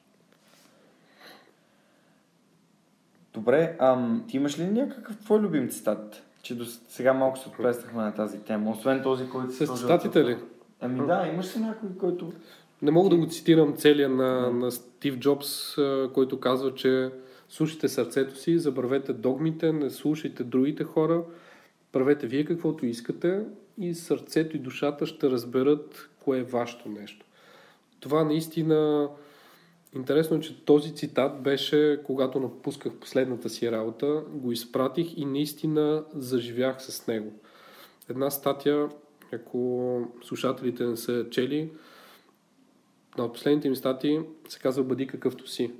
[3.35, 6.23] Добре, ам, ти имаш ли някакъв твой любим цитат?
[6.43, 9.53] Че до сега малко се отплестахме на тази тема, освен този, който...
[9.53, 10.37] С цитатите ли?
[10.81, 12.33] Ами да, имаш ли някой, който...
[12.83, 15.77] Не мога да го цитирам целия на, на Стив Джобс,
[16.15, 17.11] който казва, че
[17.49, 21.25] слушайте сърцето си, забравете догмите, не слушайте другите хора,
[21.93, 23.45] правете вие каквото искате
[23.79, 27.27] и сърцето и душата ще разберат кое е вашето нещо.
[28.01, 29.09] Това наистина...
[29.95, 36.05] Интересно е, че този цитат беше, когато напусках последната си работа, го изпратих и наистина
[36.15, 37.33] заживях с него.
[38.09, 38.89] Една статия,
[39.33, 41.71] ако слушателите не са чели,
[43.19, 45.71] на последните ми статии се казва Бъди какъвто си.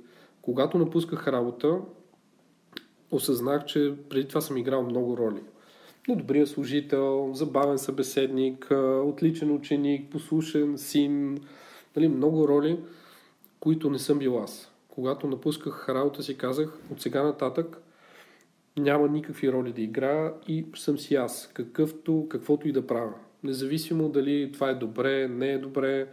[0.41, 1.79] Когато напусках работа,
[3.11, 5.41] осъзнах, че преди това съм играл много роли.
[6.07, 8.67] Но добрия служител, забавен събеседник,
[9.05, 11.37] отличен ученик, послушен син,
[11.95, 12.79] нали, много роли,
[13.59, 14.71] които не съм бил аз.
[14.87, 17.81] Когато напусках работа си казах, от сега нататък
[18.77, 23.13] няма никакви роли да играя и съм си аз, какъвто, каквото и да правя.
[23.43, 26.07] Независимо дали това е добре, не е добре,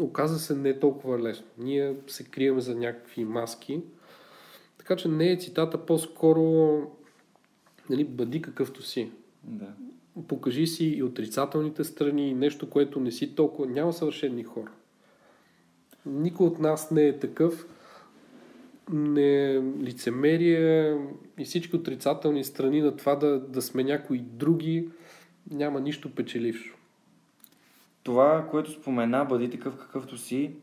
[0.00, 1.46] оказа се не е толкова лесно.
[1.58, 3.80] Ние се крием за някакви маски.
[4.78, 6.82] Така че не е цитата, по-скоро
[7.90, 9.10] нали, бъди какъвто си.
[9.44, 9.74] Да.
[10.28, 13.68] Покажи си и отрицателните страни, и нещо, което не си толкова...
[13.68, 14.70] Няма съвършени хора.
[16.06, 17.66] Никой от нас не е такъв.
[18.92, 20.96] Не лицемерие
[21.38, 24.88] и всички отрицателни страни на това да, да сме някои други,
[25.50, 26.79] няма нищо печелившо.
[28.02, 30.54] Това, което спомена, бъди такъв какъвто си,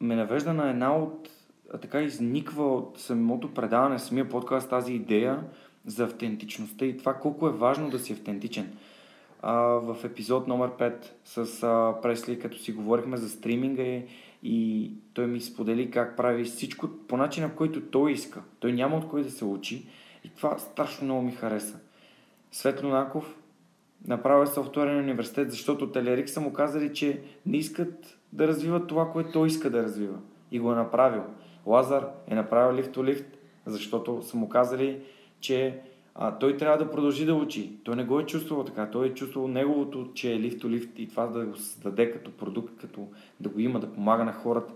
[0.00, 1.30] ме навежда на една от
[1.74, 5.44] а, така изниква от самото предаване, самия подкаст, тази идея
[5.86, 8.76] за автентичността и това колко е важно да си автентичен.
[9.42, 14.04] А, в епизод номер 5 с а, Пресли, като си говорихме за стриминга и,
[14.42, 18.42] и той ми сподели как прави всичко по начина, който той иска.
[18.60, 19.86] Той няма от кой да се учи
[20.24, 21.78] и това страшно много ми хареса.
[22.52, 23.36] Светло Наков
[24.06, 29.32] направя софтуерен университет, защото Телерик са му казали, че не искат да развиват това, което
[29.32, 30.18] той иска да развива.
[30.50, 31.22] И го е направил.
[31.66, 35.00] Лазар е направил лифт лифт, защото са му казали,
[35.40, 35.80] че
[36.14, 37.72] а, той трябва да продължи да учи.
[37.84, 38.90] Той не го е чувствал така.
[38.90, 42.80] Той е чувствал неговото, че е лифт лифт и това да го създаде като продукт,
[42.80, 43.08] като
[43.40, 44.72] да го има, да помага на хората.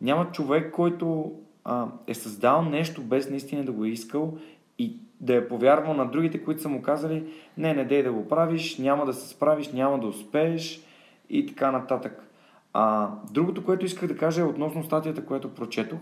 [0.00, 1.32] Няма човек, който
[1.64, 4.38] а, е създал нещо без наистина да го е искал
[4.78, 8.28] и да е повярвал на другите, които са му казали, не, не дей да го
[8.28, 10.82] правиш, няма да се справиш, няма да успееш
[11.30, 12.30] и така нататък.
[12.72, 15.98] А, другото, което исках да кажа е относно статията, която прочетох.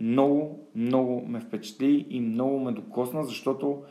[0.00, 3.82] Много, много ме впечатли и много ме докосна, защото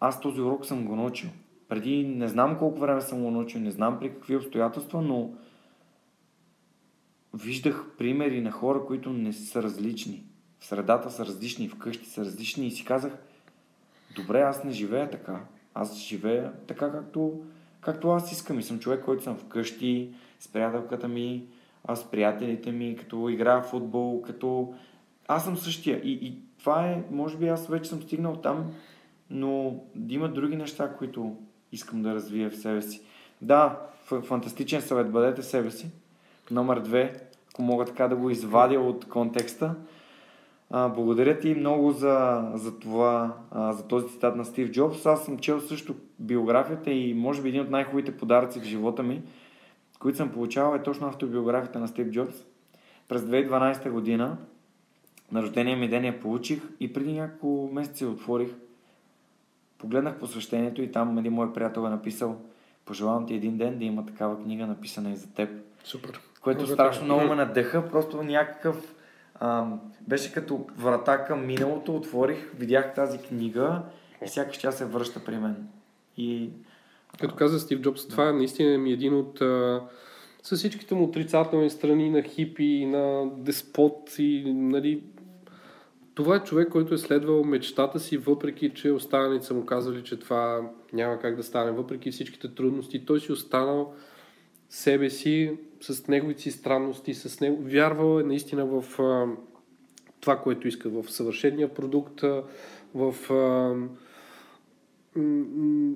[0.00, 1.30] аз този урок съм го научил.
[1.68, 5.30] Преди не знам колко време съм го научил, не знам при какви обстоятелства, но
[7.34, 10.24] виждах примери на хора, които не са различни.
[10.64, 13.12] Средата са различни, вкъщи са различни и си казах,
[14.16, 15.40] добре, аз не живея така.
[15.74, 17.42] Аз живея така, както,
[17.80, 18.58] както аз искам.
[18.58, 21.44] И съм човек, който съм вкъщи, с приятелката ми,
[21.94, 24.74] с приятелите ми, като играя в футбол, като...
[25.28, 26.00] Аз съм същия.
[26.04, 28.72] И, и това е, може би аз вече съм стигнал там,
[29.30, 31.36] но да има други неща, които
[31.72, 33.02] искам да развия в себе си.
[33.42, 33.80] Да,
[34.22, 35.90] фантастичен съвет, бъдете себе си.
[36.50, 39.74] Номер две, ако мога така да го извадя от контекста.
[40.70, 45.06] А, благодаря ти много за, за това, а, за този цитат на Стив Джобс.
[45.06, 49.22] Аз съм чел също биографията и може би един от най-хубавите подаръци в живота ми–
[50.04, 52.34] които съм получавал е точно автобиографията на Стив Джобс.
[53.08, 54.36] През 2012 година
[55.32, 58.48] на рождения ми ден я получих и преди няколко месеца я отворих.
[59.78, 62.36] Погледнах посвещението и там един мой приятел е написал
[62.84, 65.50] Пожелавам ти един ден да има такава книга написана и за теб.
[65.84, 66.20] Супер.
[66.40, 68.94] Което много страшно много ме надъха, просто някакъв...
[70.00, 73.82] Беше като врата към миналото, отворих, видях тази книга
[74.24, 75.68] и сякаш тя се връща при мен.
[76.16, 76.50] И
[77.20, 79.82] като каза Стив Джобс, това наистина ми е един от а,
[80.42, 85.02] с всичките му отрицателни страни на хипи, на деспот и нали,
[86.14, 90.18] това е човек, който е следвал мечтата си, въпреки че останалите са му казали, че
[90.18, 93.06] това няма как да стане, въпреки всичките трудности.
[93.06, 93.94] Той си останал
[94.74, 97.58] себе си, с неговите си странности, с него.
[97.62, 99.26] Вярвал е наистина в а,
[100.20, 102.20] това, което иска, в съвършения продукт,
[102.94, 103.74] в а,
[105.20, 105.94] м-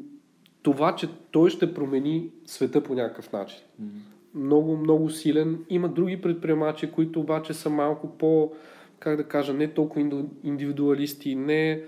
[0.62, 3.58] това, че той ще промени света по някакъв начин.
[3.82, 4.34] Mm-hmm.
[4.34, 5.64] Много, много силен.
[5.70, 8.52] Има други предприемачи, които обаче са малко по,
[8.98, 11.82] как да кажа, не толкова индивидуалисти, не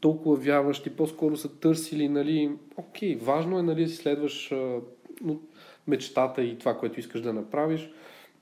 [0.00, 4.52] толкова вярващи, по-скоро са търсили, нали, окей, важно е, нали, да си следваш
[5.24, 5.40] ну,
[5.86, 7.90] мечтата и това, което искаш да направиш,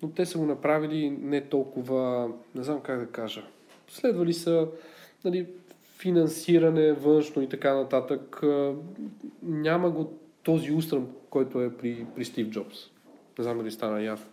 [0.02, 3.42] но те са го направили не толкова, не знам как да кажа,
[3.88, 4.68] следвали са,
[5.24, 5.46] нали,
[5.98, 8.42] финансиране, външно и така нататък,
[9.42, 12.78] няма го този устрем, който е при, при Стив Джобс.
[13.38, 14.26] Не знам дали стана ясно.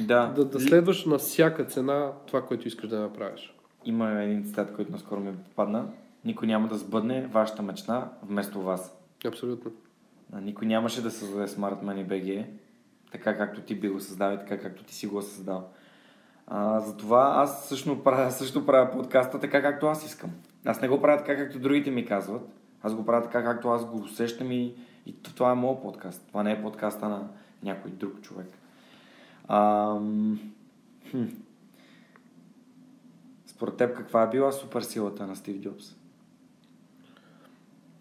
[0.00, 0.26] Да.
[0.26, 0.44] да.
[0.44, 3.54] Да следваш на всяка цена това, което искаш да направиш.
[3.84, 5.88] Има един цитат, който наскоро ми попадна.
[6.24, 8.96] Никой няма да сбъдне вашата мечта вместо вас.
[9.26, 9.70] Абсолютно.
[10.32, 12.46] Никой нямаше да създаде Smart Money BG,
[13.12, 15.68] така както ти би го създал и така както ти си го създал.
[16.46, 20.30] А, затова аз също правя, също правя подкаста така както аз искам.
[20.64, 22.42] Аз не го правя така, както другите ми казват.
[22.82, 24.74] Аз го правя така, както аз го усещам и,
[25.06, 26.24] и това е моят подкаст.
[26.28, 27.28] Това не е подкаста на
[27.62, 28.58] някой друг човек.
[29.48, 30.40] Ам...
[31.10, 31.24] Хм.
[33.46, 35.96] Според теб каква е била суперсилата на Стив Джобс?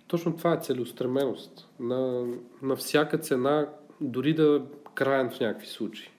[0.08, 1.70] Точно това е целеустременост.
[1.80, 2.28] На,
[2.62, 3.70] на всяка цена,
[4.02, 4.62] дори да
[4.94, 6.10] краен в някакви случаи.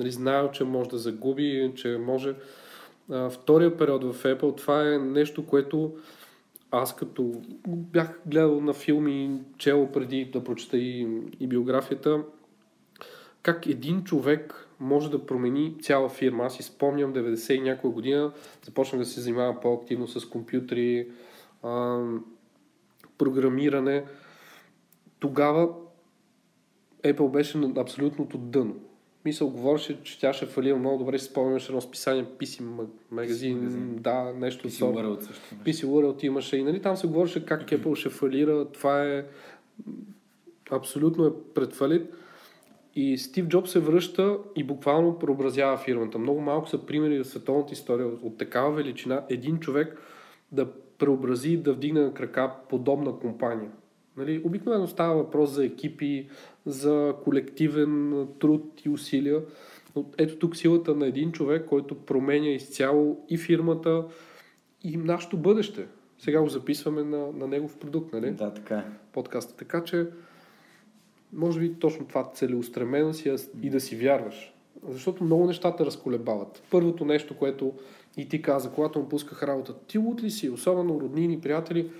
[0.00, 2.34] Нали, знаел, че може да загуби, че може
[3.10, 5.96] а, втория период в Apple, това е нещо, което
[6.70, 11.08] аз като бях гледал на филми, чел преди да прочета и,
[11.40, 12.24] и биографията,
[13.42, 16.44] как един човек може да промени цяла фирма.
[16.44, 18.32] Аз си спомням 90 и някоя година,
[18.64, 21.08] започнах да се занимавам по-активно с компютри,
[21.62, 22.02] а,
[23.18, 24.04] програмиране.
[25.18, 25.68] Тогава
[27.04, 28.76] Apple беше на абсолютното дъно.
[29.24, 31.18] Мисъл, говореше, че тя ще фалира много добре.
[31.18, 32.60] Си спомняш едно списание PC
[33.10, 33.96] магазин, магазин.
[34.00, 35.54] да, нещо PC World също.
[35.54, 35.70] имаше.
[35.70, 38.72] PC World имаше и нали, там се говореше как Apple ще фалира.
[38.72, 39.24] Това е
[40.70, 42.12] абсолютно е предфалит.
[42.94, 46.18] И Стив Джобс се връща и буквално преобразява фирмата.
[46.18, 49.24] Много малко са примери в световната история от, от такава величина.
[49.28, 50.00] Един човек
[50.52, 50.68] да
[50.98, 53.70] преобрази и да вдигне на крака подобна компания.
[54.16, 56.28] Нали, обикновено става въпрос за екипи,
[56.66, 59.42] за колективен труд и усилия.
[59.96, 64.04] Но ето тук силата на един човек, който променя изцяло и фирмата,
[64.82, 65.86] и нашето бъдеще.
[66.18, 68.30] Сега го записваме на, на негов продукт, нали?
[68.30, 68.84] Да, така е.
[69.12, 69.56] Подкаста.
[69.56, 70.06] Така че,
[71.32, 74.52] може би точно това целеустремено си и да си вярваш.
[74.88, 76.62] Защото много нещата разколебават.
[76.70, 77.72] Първото нещо, което
[78.16, 81.90] и ти каза, когато му пусках работа, ти лут ли си, особено роднини, приятели,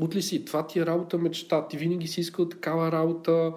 [0.00, 3.52] лут ли си, това ти е работа мечта, ти винаги си искал такава работа,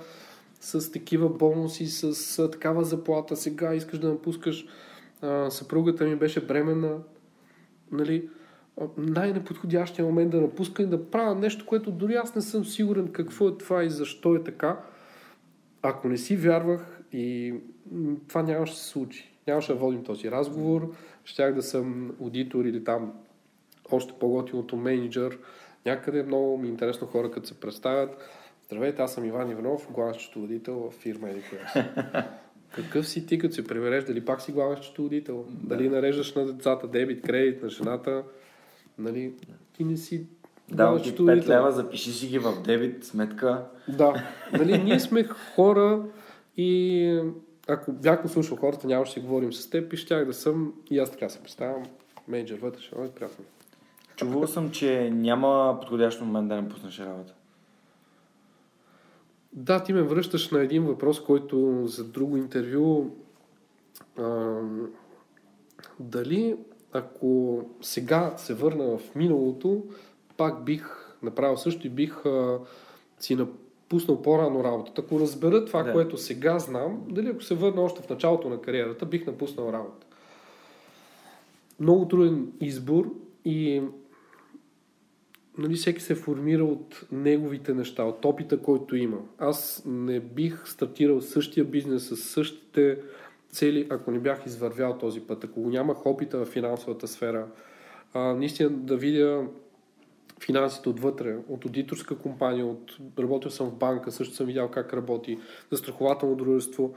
[0.64, 4.66] с такива бонуси, с такава заплата, сега искаш да напускаш.
[5.22, 6.98] А, съпругата ми беше бременна,
[7.92, 8.30] нали,
[8.98, 13.48] най-неподходящия момент да напуска и да правя нещо, което дори аз не съм сигурен какво
[13.48, 14.80] е това и защо е така.
[15.82, 17.54] Ако не си вярвах и
[18.28, 19.33] това нямаше да се случи.
[19.48, 20.92] Нямаше да водим този разговор,
[21.26, 23.14] щях да съм аудитор или там
[23.92, 25.38] още по-готиното менеджер.
[25.86, 28.18] Някъде много ми е интересно хора, като се представят.
[28.66, 31.44] Здравейте, аз съм Иван Иванов, главен счетоводител в фирма или.
[32.76, 35.46] Какъв си ти, като се прибереш, дали пак си главен счетоводител?
[35.50, 38.24] Дали нареждаш на децата дебит, кредит, на жената?
[38.98, 39.34] Нали,
[39.78, 40.26] ти не си
[40.70, 41.50] Да, ти 5 счетоводител.
[41.56, 43.66] лева, запиши си ги в дебит, сметка.
[43.88, 44.28] Да.
[44.54, 46.06] Нали, ние сме хора
[46.58, 47.20] и
[47.68, 51.12] ако бях послушал хората, нямаше да говорим с теб и щях да съм, и аз
[51.12, 51.84] така се представям,
[52.28, 53.46] менеджер вътрешен, много приятно.
[54.16, 57.34] Чувал съм, че няма подходящ момент да не пуснеш работа.
[59.54, 63.10] Да, ти ме връщаш на един въпрос, който за друго интервю
[64.18, 64.60] а,
[66.00, 66.58] дали
[66.94, 69.84] ако сега се върна в миналото,
[70.38, 72.60] пак бих направил също и бих а,
[73.20, 73.36] си
[73.94, 75.02] напуснал по-рано работата.
[75.02, 75.92] Ако разбера това, Да.
[75.92, 80.08] което сега знам, дали ако се върна още в началото на кариерата, бих напуснал работа.
[81.80, 83.14] Много труден избор
[83.46, 83.82] и
[85.58, 89.18] нали, всеки се формира от неговите неща, от опита, който има.
[89.38, 92.98] Аз не бих стартирал същия бизнес с същите
[93.50, 97.48] цели, ако не бях извървял този път, ако нямах опита в финансовата сфера.
[98.14, 99.48] А, наистина да видя
[100.46, 102.98] финансите отвътре, от аудиторска компания, от...
[103.20, 105.40] работил съм в банка, също съм видял как работи,
[105.72, 106.96] застрахователно дружество.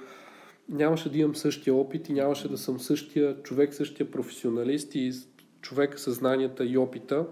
[0.68, 5.12] Нямаше да имам същия опит и нямаше да съм същия човек, същия професионалист и
[5.60, 7.26] човек със знанията и опита.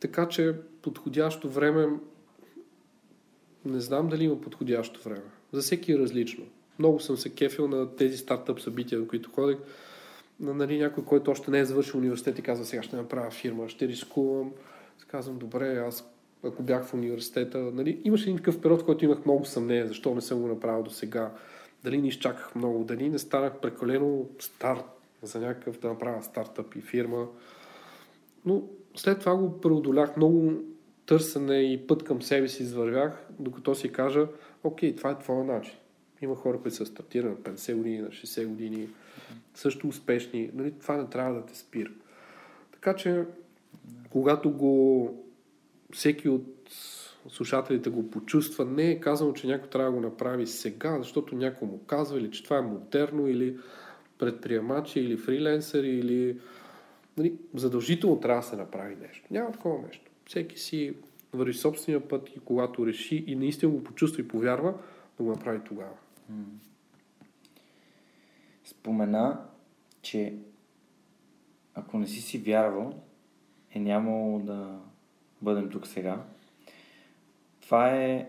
[0.00, 1.88] Така че подходящо време,
[3.64, 5.24] не знам дали има подходящо време.
[5.52, 6.44] За всеки е различно.
[6.78, 9.56] Много съм се кефил на тези стартъп събития, на които ходех.
[10.40, 13.68] На, нали, някой, който още не е завършил университет и казва, сега ще направя фирма,
[13.68, 14.52] ще рискувам.
[15.04, 16.10] Аз казвам, добре, аз
[16.44, 20.14] ако бях в университета, нали, имаше един такъв период, в който имах много съмнение, защо
[20.14, 21.32] не съм го направил до сега.
[21.84, 24.82] Дали не изчаках много, дали не станах прекалено стар
[25.22, 27.26] за някакъв да направя стартъп и фирма.
[28.44, 28.62] Но
[28.96, 30.52] след това го преодолях много
[31.06, 34.26] търсене и път към себе си извървях, докато си кажа,
[34.64, 35.74] окей, това е твоя начин.
[36.22, 38.88] Има хора, които са стартирани на 50 години, на 60 години,
[39.54, 40.50] също успешни.
[40.54, 41.90] Нали, това не трябва да те спира.
[42.72, 43.24] Така че,
[44.10, 45.10] когато го
[45.92, 46.70] всеки от
[47.28, 51.68] слушателите го почувства, не е казано, че някой трябва да го направи сега, защото някой
[51.68, 53.58] му казва или че това е модерно, или
[54.18, 56.40] предприемачи, или фриленсъри, или
[57.16, 59.26] нали, задължително трябва да се направи нещо.
[59.30, 60.10] Няма такова нещо.
[60.26, 60.94] Всеки си
[61.32, 64.74] върви собствения път и когато реши и наистина го почувства и повярва,
[65.18, 65.94] да го направи тогава.
[68.64, 69.40] Спомена,
[70.02, 70.36] че
[71.74, 73.02] ако не си си вярвал,
[73.74, 74.78] е нямало да
[75.42, 76.22] бъдем тук сега.
[77.60, 78.28] Това е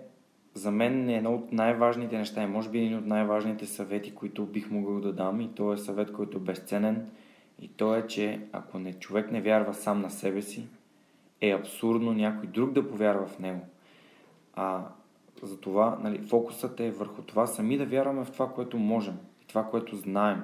[0.53, 4.45] за мен е едно от най-важните неща и може би един от най-важните съвети, които
[4.45, 7.09] бих могъл да дам и то е съвет, който е безценен
[7.61, 10.67] и то е, че ако не, човек не вярва сам на себе си,
[11.41, 13.61] е абсурдно някой друг да повярва в него.
[14.53, 14.83] А
[15.43, 19.63] затова нали, фокусът е върху това сами да вярваме в това, което можем и това,
[19.63, 20.43] което знаем.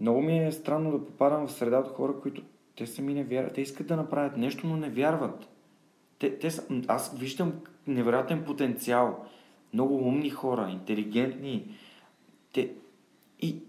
[0.00, 2.42] Много ми е странно да попадам в среда от хора, които
[2.78, 3.54] те сами не вярват.
[3.54, 5.48] Те искат да направят нещо, но не вярват.
[6.18, 7.52] Те, те са, аз виждам
[7.86, 9.24] невероятен потенциал.
[9.74, 11.74] Много умни хора, интелигентни.
[12.52, 12.70] Те,
[13.40, 13.62] и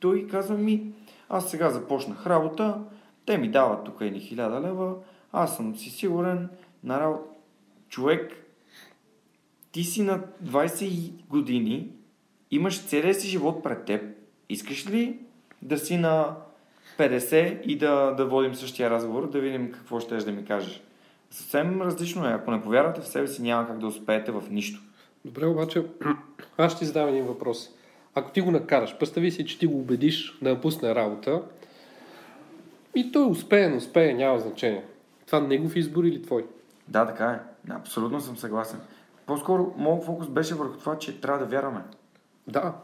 [0.00, 0.92] той казва ми,
[1.28, 2.84] аз сега започнах работа,
[3.26, 4.94] те ми дават тук едни хиляда лева,
[5.32, 6.48] аз съм си сигурен
[6.84, 7.24] на работа.
[7.88, 8.46] Човек,
[9.72, 11.92] ти си на 20 години,
[12.50, 14.16] имаш целия си живот пред теб.
[14.48, 15.18] Искаш ли
[15.62, 16.36] да си на
[16.98, 20.82] 50 и да, да водим същия разговор, да видим какво ще да ми кажеш?
[21.30, 22.32] Съвсем различно е.
[22.32, 24.80] Ако не повярвате в себе си, няма как да успеете в нищо.
[25.24, 25.86] Добре, обаче,
[26.58, 27.70] аз ще задам един въпрос.
[28.14, 31.42] Ако ти го накараш, представи си, че ти го убедиш да напусне работа
[32.94, 34.84] и той успее, не успее, няма значение.
[35.26, 36.46] Това негов избор или твой?
[36.88, 37.72] Да, така е.
[37.72, 38.80] Абсолютно съм съгласен.
[39.26, 41.80] По-скоро, моят фокус беше върху това, че трябва да вярваме.
[42.46, 42.74] Да,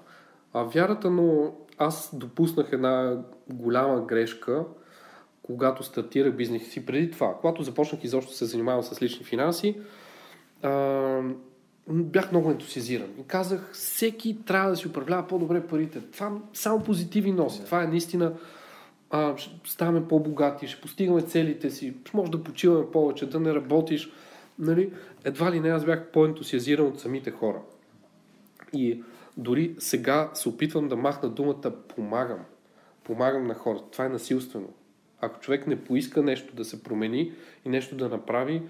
[0.55, 4.65] а вярата, но аз допуснах една голяма грешка,
[5.43, 7.35] когато стартирах бизнес си преди това.
[7.41, 9.81] Когато започнах изобщо се занимавам с лични финанси,
[10.63, 11.21] а,
[11.89, 16.01] бях много ентусиазиран и казах, всеки трябва да си управлява по-добре парите.
[16.01, 17.65] Това само позитиви носи.
[17.65, 18.33] Това е наистина
[19.11, 24.11] а, ще ставаме по-богати, ще постигаме целите си, може да почиваме повече, да не работиш.
[24.59, 24.93] Нали?
[25.25, 27.61] Едва ли не аз бях по-ентусиазиран от самите хора.
[28.73, 29.03] И
[29.39, 32.45] дори сега се опитвам да махна думата помагам.
[33.05, 33.91] Помагам на хората.
[33.91, 34.69] Това е насилствено.
[35.21, 37.33] Ако човек не поиска нещо да се промени
[37.65, 38.63] и нещо да направи,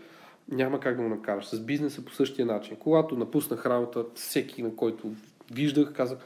[0.48, 1.46] няма как да го накараш.
[1.46, 2.76] С бизнеса по същия начин.
[2.76, 5.10] Когато напуснах работа, всеки, на който
[5.52, 6.16] виждах, каза,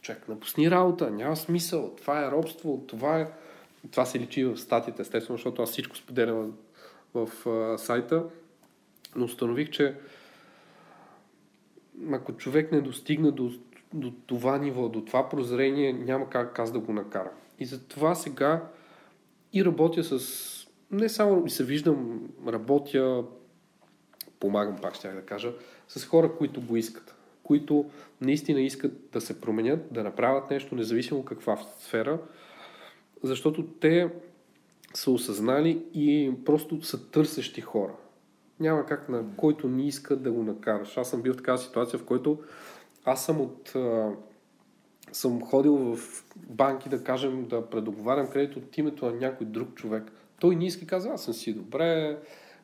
[0.00, 3.28] човек, напусни работа, няма смисъл, това е робство, това е...
[3.90, 6.52] Това се личи в статията, естествено, защото аз всичко споделям
[7.14, 8.24] в, в а, сайта,
[9.16, 9.94] но установих, че
[12.12, 13.50] ако човек не достигне до,
[13.94, 17.32] до това ниво, до това прозрение, няма как аз да го накарам.
[17.58, 18.68] И затова сега
[19.52, 20.66] и работя с...
[20.90, 23.24] Не само и се виждам, работя,
[24.40, 25.52] помагам, пак ще да кажа,
[25.88, 27.14] с хора, които го искат.
[27.42, 32.18] Които наистина искат да се променят, да направят нещо, независимо каква сфера,
[33.22, 34.10] защото те
[34.94, 37.92] са осъзнали и просто са търсещи хора.
[38.60, 40.96] Няма как на който не иска да го накараш.
[40.96, 42.38] Аз съм бил в такава ситуация, в който
[43.04, 43.72] аз съм от...
[45.12, 50.12] Съм ходил в банки, да кажем, да предоговарям кредит от името на някой друг човек.
[50.40, 52.18] Той не иска и каза, аз съм си добре,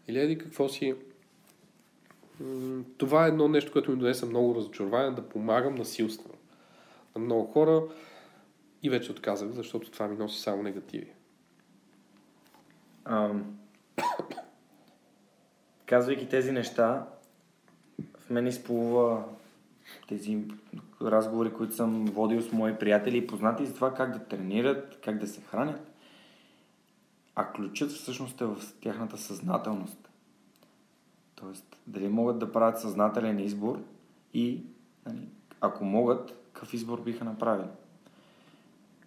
[0.09, 0.95] или еди какво си.
[2.99, 6.35] Това е едно нещо, което ми донесе много разочарование, да помагам насилствено
[7.15, 7.83] на много хора
[8.83, 11.13] и вече отказах, защото това ми носи само негативи.
[13.05, 13.57] Ам...
[15.87, 17.07] Казвайки тези неща,
[18.19, 19.25] в мен изплува
[20.09, 20.45] тези
[21.03, 25.19] разговори, които съм водил с мои приятели и познати за това как да тренират, как
[25.19, 25.93] да се хранят.
[27.35, 30.09] А ключът всъщност е в тяхната съзнателност.
[31.35, 33.83] Тоест, дали могат да правят съзнателен избор
[34.35, 34.63] и
[35.07, 35.29] нали,
[35.61, 37.69] ако могат, какъв избор биха направили.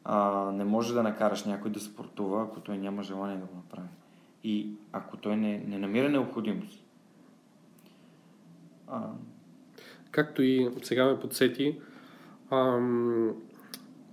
[0.03, 3.87] А, не може да накараш някой да спортува, ако той няма желание да го направи.
[4.43, 6.85] И ако той не, не намира необходимост.
[8.87, 9.09] А...
[10.11, 11.79] Както и сега ме подсети,
[12.51, 13.35] ам,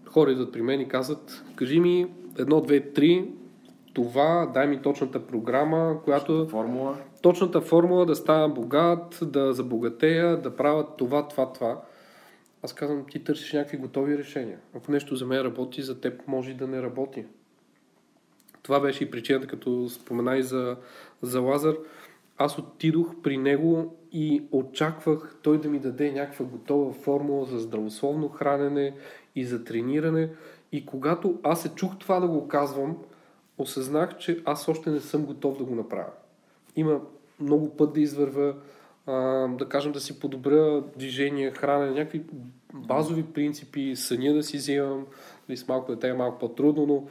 [0.06, 2.06] хора идват при мен и казват, кажи ми
[2.38, 3.30] едно, две, три,
[3.94, 6.26] това, дай ми точната програма, която...
[6.26, 6.96] Точната формула.
[7.22, 11.82] Точната формула да стана богат, да забогатея, да правят това, това, това.
[12.62, 14.58] Аз казвам, ти търсиш някакви готови решения.
[14.74, 17.24] Ако нещо за мен работи, за теб може да не работи.
[18.62, 20.76] Това беше и причината, като спомена и за,
[21.22, 21.74] за Лазар.
[22.38, 28.28] Аз отидох при него и очаквах той да ми даде някаква готова формула за здравословно
[28.28, 28.94] хранене
[29.36, 30.30] и за трениране.
[30.72, 32.96] И когато аз се чух това да го казвам,
[33.58, 36.10] осъзнах, че аз още не съм готов да го направя.
[36.76, 37.00] Има
[37.40, 38.54] много път да извърва,
[39.48, 42.22] да кажем да си подобря движение, хранене, някакви
[42.74, 45.06] базови принципи, съня да си взимам,
[45.48, 47.04] нали, с малко дете е малко по-трудно, но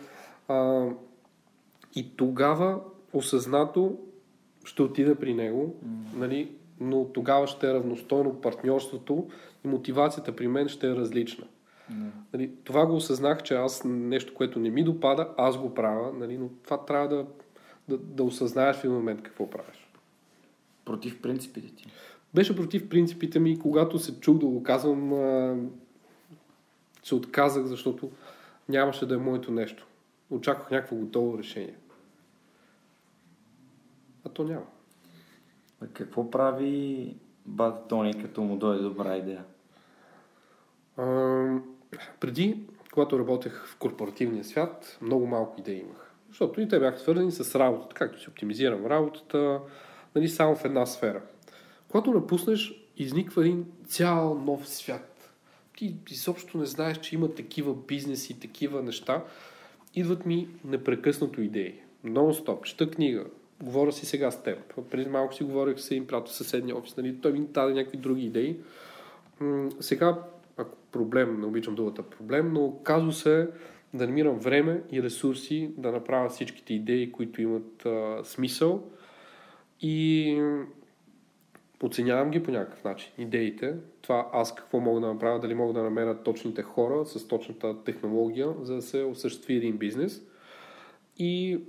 [1.96, 2.80] и тогава
[3.14, 3.98] осъзнато
[4.66, 6.18] ще отида при него, mm.
[6.18, 9.28] нали, но тогава ще е равностойно партньорството
[9.66, 11.46] и мотивацията при мен ще е различна.
[11.92, 12.10] Mm.
[12.34, 16.38] Нали, това го осъзнах, че аз нещо, което не ми допада, аз го правя, нали,
[16.38, 17.26] но това трябва да,
[17.90, 19.88] да, да осъзнаеш в един момент какво правиш.
[20.86, 21.86] Против принципите ти?
[22.34, 25.12] Беше против принципите ми, когато се чух да го казвам,
[27.04, 28.12] се отказах, защото
[28.70, 29.88] нямаше да е моето нещо.
[30.30, 31.76] Очаквах някакво готово решение.
[34.26, 34.66] А то няма.
[35.82, 37.16] А какво прави
[37.46, 39.44] Бат Тони, като му дойде добра идея?
[40.98, 41.06] А,
[42.20, 42.60] преди,
[42.94, 46.14] когато работех в корпоративния свят, много малко идеи имах.
[46.30, 49.60] Защото и те бяха свързани с работата, както си оптимизирам работата,
[50.16, 51.22] нали, само в една сфера.
[51.92, 55.32] Когато напуснеш, изниква един цял нов свят.
[55.78, 59.24] Ти изобщо не знаеш, че има такива бизнеси, такива неща.
[59.94, 61.82] Идват ми непрекъснато идеи.
[62.06, 62.64] Нон-стоп.
[62.64, 63.26] Чета книга.
[63.64, 64.90] Говоря си сега с теб.
[64.90, 66.98] Преди малко си говорих с един приятел съседния офис.
[66.98, 67.22] Нали?
[67.22, 68.60] Той ми даде някакви други идеи.
[69.80, 70.24] Сега,
[70.58, 73.50] ако проблем, не обичам думата проблем, но казва се
[73.94, 78.84] да намирам време и ресурси да направя всичките идеи, които имат а, смисъл
[79.82, 80.42] и
[81.84, 83.12] оценявам ги по някакъв начин.
[83.18, 87.84] Идеите, това аз какво мога да направя, дали мога да намеря точните хора с точната
[87.84, 90.22] технология, за да се осъществи един бизнес.
[91.18, 91.60] И,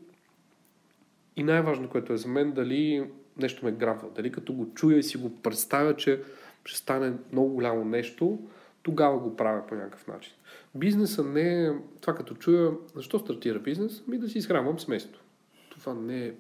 [1.36, 5.02] и най-важно, което е за мен, дали нещо ме грабва, дали като го чуя и
[5.02, 6.22] си го представя, че
[6.64, 8.38] ще стане много голямо нещо,
[8.82, 10.32] тогава го правя по някакъв начин.
[10.74, 11.70] Бизнеса не е
[12.00, 14.02] това като чуя, защо стартира бизнес?
[14.06, 15.22] Ми да си изхранвам семейство.
[15.70, 16.32] Това не е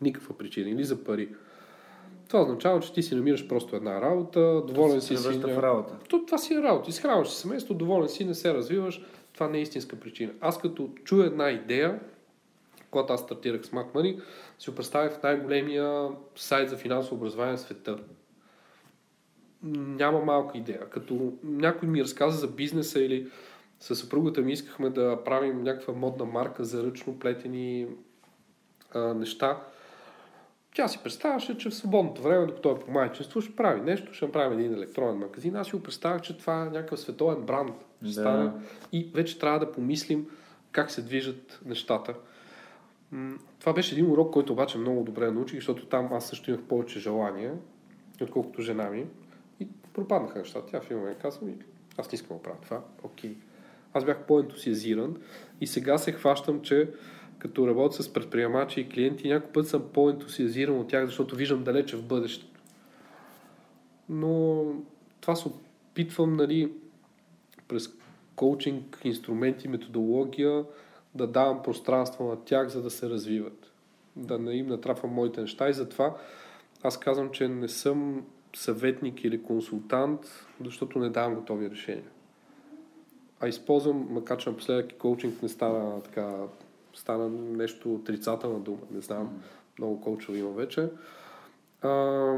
[0.00, 0.70] никаква причина.
[0.70, 1.28] Или за пари.
[2.28, 5.38] Това означава, че ти си намираш просто една работа, доволен си си.
[5.38, 5.96] в работа.
[6.08, 6.90] То, това си е работа.
[6.90, 9.02] Изхранваш си семейство, доволен си, не се развиваш.
[9.32, 10.32] Това не е истинска причина.
[10.40, 12.00] Аз като чуя една идея,
[12.94, 14.22] когато аз стартирах Smart Money,
[14.58, 17.98] си го представях в най-големия сайт за финансово образование в света.
[19.62, 20.90] Няма малка идея.
[20.90, 23.30] Като някой ми разказа за бизнеса или
[23.80, 27.86] със съпругата ми искахме да правим някаква модна марка за ръчно плетени
[28.94, 29.60] а, неща,
[30.74, 34.26] тя си представяше, че в свободното време, докато е по майчество, ще прави нещо, ще
[34.26, 35.56] направим един електронен магазин.
[35.56, 37.74] Аз си го представях, че това е някакъв световен бранд.
[38.02, 38.12] Да.
[38.12, 38.50] стане.
[38.92, 40.26] И вече трябва да помислим
[40.74, 42.14] как се движат нещата.
[43.58, 46.98] Това беше един урок, който обаче много добре научих, защото там аз също имах повече
[46.98, 47.52] желание,
[48.22, 49.06] отколкото жена ми.
[49.60, 50.66] И пропаднаха нещата.
[50.66, 51.56] Тя в един момент казва ми,
[51.98, 52.80] аз не искам да правя това.
[53.02, 53.36] Окей.
[53.92, 55.16] Аз бях по-ентусиазиран
[55.60, 56.90] и сега се хващам, че
[57.38, 61.96] като работя с предприемачи и клиенти, някой път съм по-ентусиазиран от тях, защото виждам далече
[61.96, 62.60] в бъдещето.
[64.08, 64.64] Но
[65.20, 66.72] това се опитвам, нали,
[67.68, 67.88] през
[68.36, 70.64] коучинг, инструменти, методология,
[71.14, 73.70] да давам пространство на тях, за да се развиват.
[74.16, 76.16] Да не им натрапвам моите неща и затова
[76.82, 78.24] аз казвам, че не съм
[78.56, 80.20] съветник или консултант,
[80.64, 82.10] защото не давам готови решения.
[83.40, 86.36] А използвам, макар че напоследък и коучинг не стана така,
[86.94, 89.42] стана нещо отрицателна дума, не знам,
[89.78, 90.88] много коучове има вече.
[91.82, 92.34] А,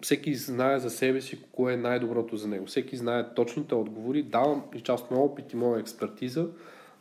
[0.00, 2.66] всеки знае за себе си кое е най-доброто за него.
[2.66, 4.22] Всеки знае точните отговори.
[4.22, 6.48] Давам и част на опит и моя експертиза,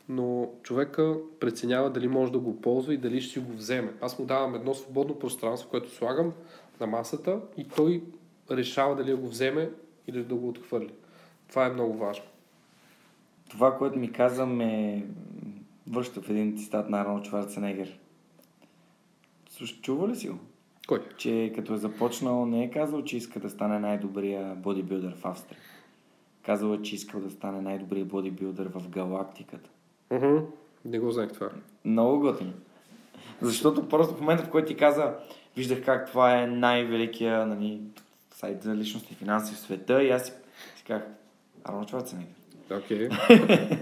[0.09, 3.93] но човека преценява дали може да го ползва и дали ще си го вземе.
[4.01, 6.33] Аз му давам едно свободно пространство, което слагам
[6.79, 8.03] на масата и той
[8.51, 9.69] решава дали да го вземе
[10.07, 10.93] или да го отхвърли.
[11.49, 12.25] Това е много важно.
[13.49, 15.05] Това, което ми каза, ме
[15.87, 17.99] връща в един цитат на Арнолд Шварценегер.
[19.81, 20.39] Чува ли си го?
[20.87, 20.99] Кой?
[21.17, 25.59] Че като е започнал, не е казал, че иска да стане най-добрия бодибилдър в Австрия.
[26.45, 29.69] Казал е, че искал да стане най-добрия бодибилдър в галактиката.
[30.11, 30.45] Uh-huh.
[30.85, 31.49] Не го знаех това.
[31.85, 32.53] Много готино.
[33.41, 35.15] Защото просто в момента, в който ти каза,
[35.55, 37.81] виждах как това е най-великия нали,
[38.31, 40.33] сайт за личностни финанси в света и аз си,
[40.75, 41.07] си казах,
[41.63, 42.35] Арнолд Шварценегер.
[42.71, 43.09] Окей.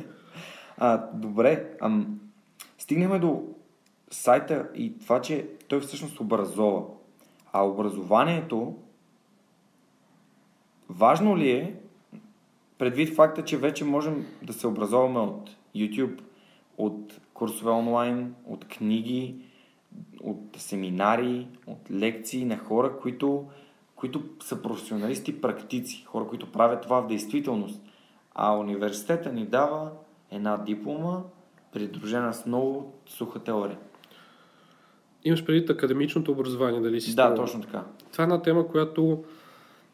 [0.84, 2.20] А, добре, ам,
[2.78, 3.44] стигнем до
[4.12, 6.84] сайта и това, че той всъщност образова.
[7.54, 8.76] А образованието,
[10.90, 11.76] важно ли е,
[12.78, 16.22] предвид факта, че вече можем да се образоваме от YouTube,
[16.78, 19.36] от курсове онлайн, от книги,
[20.24, 23.46] от семинари, от лекции на хора, които,
[23.96, 27.82] които са професионалисти, практици, хора, които правят това в действителност.
[28.36, 29.92] А университета ни дава
[30.32, 31.22] една диплома,
[31.74, 33.78] придружена с много суха теория.
[35.24, 37.84] Имаш предвид академичното образование, дали си Да, точно така.
[38.12, 39.24] Това е една тема, която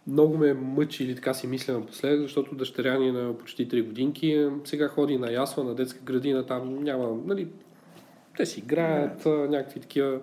[0.08, 3.86] много ме мъчи или така си мисля напоследък, защото дъщеря ни е на почти 3
[3.86, 4.48] годинки.
[4.64, 7.48] Сега ходи на ясла, на детска градина, там няма, нали,
[8.38, 10.20] те си играят, а, някакви такива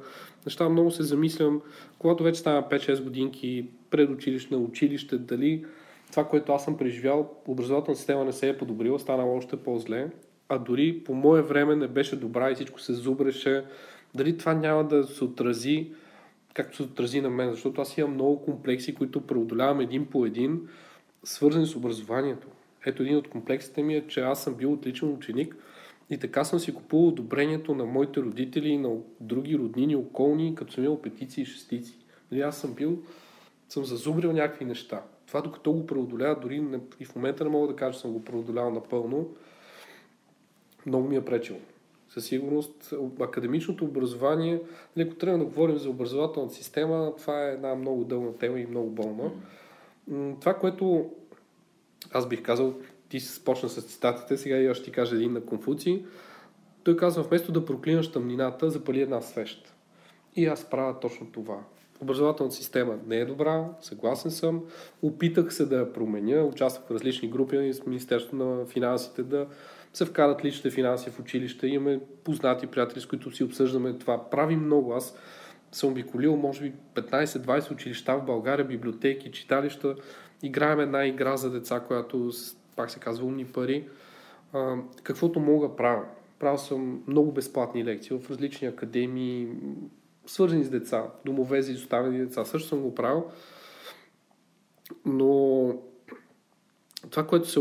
[0.47, 0.68] неща.
[0.68, 1.62] Много се замислям,
[1.99, 5.64] когато вече стана 5-6 годинки, предучилищна, училище, дали
[6.11, 10.11] това, което аз съм преживял, образователната система не се е подобрила, станала още по-зле,
[10.49, 13.64] а дори по мое време не беше добра и всичко се зубреше.
[14.14, 15.91] Дали това няма да се отрази
[16.55, 20.68] както се отрази на мен, защото аз имам много комплекси, които преодолявам един по един,
[21.24, 22.48] свързани с образованието.
[22.86, 25.57] Ето един от комплексите ми е, че аз съм бил отличен ученик
[26.11, 30.72] и така съм си купувал одобрението на моите родители и на други роднини, околни, като
[30.72, 31.98] съм имал петици и шестици.
[32.30, 32.98] Нали, аз съм бил,
[33.68, 35.02] съм зазубрил някакви неща.
[35.26, 38.12] Това докато го преодоля, дори не, и в момента не мога да кажа, че съм
[38.12, 39.28] го преодолял напълно,
[40.86, 41.59] много ми е пречило.
[42.15, 44.61] Със сигурност академичното образование,
[44.97, 48.67] нали, ако трябва да говорим за образователната система, това е една много дълга тема и
[48.67, 49.31] много болна.
[50.09, 51.11] М, Това, което
[52.12, 52.75] аз бих казал,
[53.09, 56.05] ти се почна с цитатите, сега и аз ще ти кажа един на Конфуций.
[56.85, 59.75] той казва, вместо да проклинаш тъмнината, запали една свещ.
[60.37, 61.61] И аз правя точно това.
[62.01, 64.65] Образователната система не е добра, съгласен съм.
[65.03, 69.47] Опитах се да я променя, участвах в различни групи с Министерството на финансите да
[69.95, 71.66] се вкарат личните финанси в училище.
[71.66, 74.30] Имаме познати приятели, с които си обсъждаме това.
[74.30, 74.95] Правим много.
[74.95, 75.16] Аз
[75.72, 79.97] съм обиколил, може би, 15-20 училища в България, библиотеки, читалища.
[80.42, 82.30] Играем една игра за деца, която,
[82.76, 83.88] пак се казва, умни пари.
[84.53, 86.05] А, каквото мога правя.
[86.38, 89.49] Правил съм много безплатни лекции в различни академии,
[90.26, 92.45] свързани с деца, домове за изоставени деца.
[92.45, 93.24] Също съм го правил.
[95.05, 95.68] Но
[97.11, 97.61] това, което се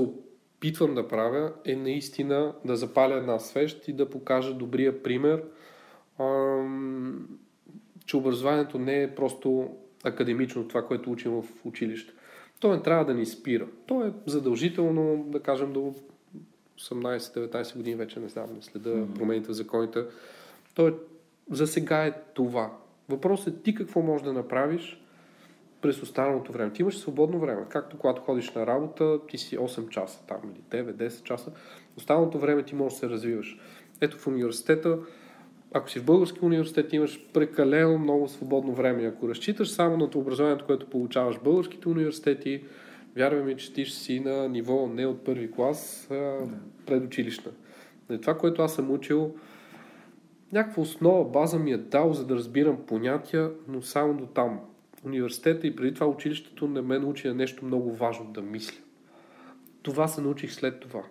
[0.63, 5.43] опитвам да правя, е наистина да запаля една свещ и да покажа добрия пример,
[6.19, 7.27] ам,
[8.05, 9.69] че образованието не е просто
[10.03, 12.13] академично това, което учим в училище.
[12.59, 13.67] То не трябва да ни спира.
[13.85, 15.93] То е задължително, да кажем, до
[16.79, 19.15] 18-19 години вече не знам, не следа mm-hmm.
[19.15, 20.03] промените в законите.
[20.75, 20.93] То е,
[21.51, 22.77] за сега е това.
[23.09, 25.02] Въпросът е ти какво можеш да направиш
[25.83, 26.73] през останалото време.
[26.73, 27.65] Ти имаш свободно време.
[27.69, 31.51] Както когато ходиш на работа, ти си 8 часа там или 9-10 часа.
[31.97, 33.59] Останалото време ти можеш да се развиваш.
[34.01, 34.99] Ето в университета,
[35.73, 39.05] ако си в български университет, имаш прекалено много свободно време.
[39.05, 42.63] Ако разчиташ само на образованието, което получаваш в българските университети,
[43.15, 46.37] вярваме ми, че ти ще си на ниво не от първи клас, а
[46.85, 47.51] предучилищна.
[48.21, 49.35] Това, което аз съм учил,
[50.53, 54.59] някаква основа, база ми е дал, за да разбирам понятия, но само до там.
[55.05, 58.77] Университета и преди това училището не ме научи на нещо много важно да мисля.
[59.81, 61.03] Това се научих след това.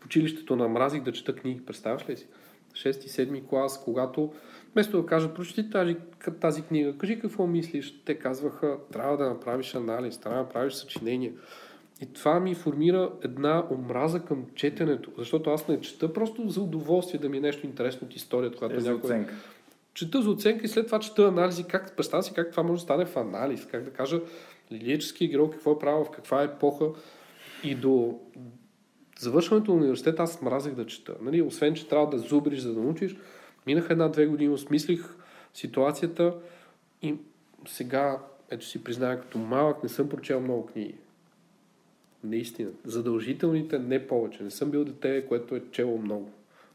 [0.00, 2.26] В училището намразих да чета книги, представяш ли си?
[2.72, 4.32] 6-7 клас, когато
[4.72, 5.96] вместо да кажат, прочети тази,
[6.40, 11.32] тази книга, кажи какво мислиш, те казваха, трябва да направиш анализ, трябва да направиш съчинение.
[12.02, 17.20] И това ми формира една омраза към четенето, защото аз не чета просто за удоволствие
[17.20, 18.96] да ми е нещо интересно от историята, когато е, някой...
[18.96, 19.34] оценка.
[19.94, 22.84] Чета за оценка и след това чета анализи, как, представя си как това може да
[22.84, 24.20] стане в анализ, как да кажа
[24.72, 26.86] лилически герой, какво е правил, в каква епоха
[27.64, 28.20] и до
[29.18, 31.14] завършването на университет аз мразех да чета.
[31.20, 31.42] Нали?
[31.42, 33.16] Освен, че трябва да зубриш, за да научиш,
[33.66, 35.16] минаха една-две години, осмислих
[35.54, 36.34] ситуацията
[37.02, 37.14] и
[37.66, 38.18] сега,
[38.50, 40.94] ето си призная, като малък не съм прочел много книги.
[42.24, 42.70] Наистина.
[42.84, 44.42] Задължителните не повече.
[44.42, 46.30] Не съм бил дете, което е чело много.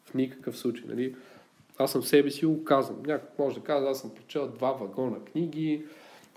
[0.06, 0.86] В никакъв случай.
[0.88, 1.16] Нали?
[1.78, 3.04] Аз съм себе си го казвам.
[3.06, 5.86] Някой може да казва, аз съм прочел два вагона книги,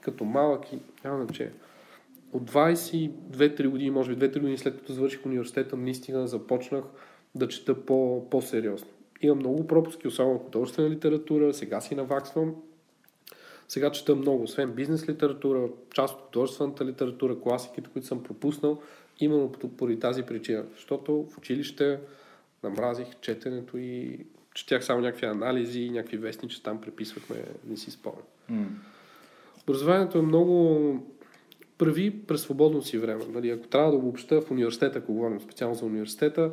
[0.00, 1.52] като малък и няма значение.
[2.32, 6.84] От 22-3 години, може би 2-3 години след като завърших университета, наистина започнах
[7.34, 8.88] да чета по, по-сериозно.
[9.20, 12.54] Имам много пропуски, особено художествена литература, сега си наваксвам.
[13.68, 18.82] Сега чета много, освен бизнес литература, част от художествената литература, класиките, които съм пропуснал,
[19.20, 20.64] именно поради тази причина.
[20.74, 22.00] Защото в училище
[22.62, 24.26] намразих четенето и
[24.58, 27.36] четях само някакви анализи, някакви вестничи, там преписвахме,
[27.68, 28.22] не си спомням.
[28.52, 28.66] Mm.
[29.62, 31.06] Образованието е много
[31.78, 33.24] прави през свободно си време.
[33.32, 36.50] Нали, ако трябва да обобща в университета, ако говорим специално за университета,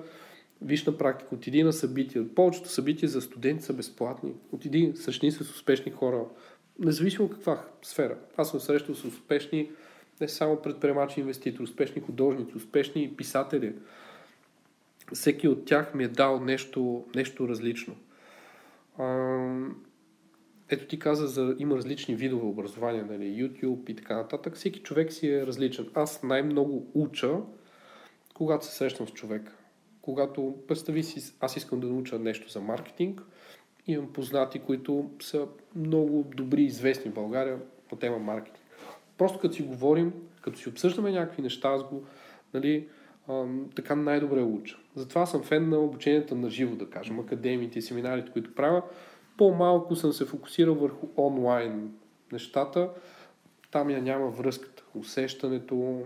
[0.61, 2.25] виж на практика, отиди на събития.
[2.35, 4.33] Повечето събития за студенти са безплатни.
[4.51, 6.23] Отиди, срещни с успешни хора,
[6.79, 8.17] независимо каква сфера.
[8.37, 9.69] Аз съм срещал с успешни
[10.21, 13.73] не само предприемачи, инвеститори, успешни художници, успешни писатели.
[15.13, 17.95] Всеки от тях ми е дал нещо, нещо различно.
[18.97, 19.05] А,
[20.69, 24.55] ето ти каза, за, има различни видове образования, нали, YouTube и така нататък.
[24.55, 25.87] Всеки човек си е различен.
[25.93, 27.37] Аз най-много уча,
[28.33, 29.51] когато се срещам с човека.
[30.01, 33.21] Когато, представи си, аз искам да науча нещо за маркетинг,
[33.87, 38.65] имам познати, които са много добри, известни в България по тема маркетинг.
[39.17, 42.03] Просто като си говорим, като си обсъждаме някакви неща, аз го,
[42.53, 42.87] нали,
[43.75, 44.77] така най-добре уча.
[44.95, 48.83] Затова съм фен на обученията на живо, да кажем, академиите и семинарите, които правя.
[49.37, 51.93] По-малко съм се фокусирал върху онлайн
[52.31, 52.89] нещата.
[53.71, 56.03] Там я няма връзката, усещането.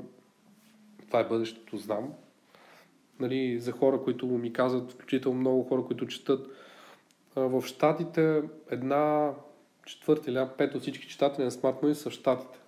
[1.08, 2.14] Това е бъдещето, знам.
[3.20, 6.48] Нали, за хора, които ми казват, включително много хора, които четат,
[7.36, 9.34] в Штатите една
[9.86, 12.60] четвърта или пет от всички читатели на смартфони са в Штатите.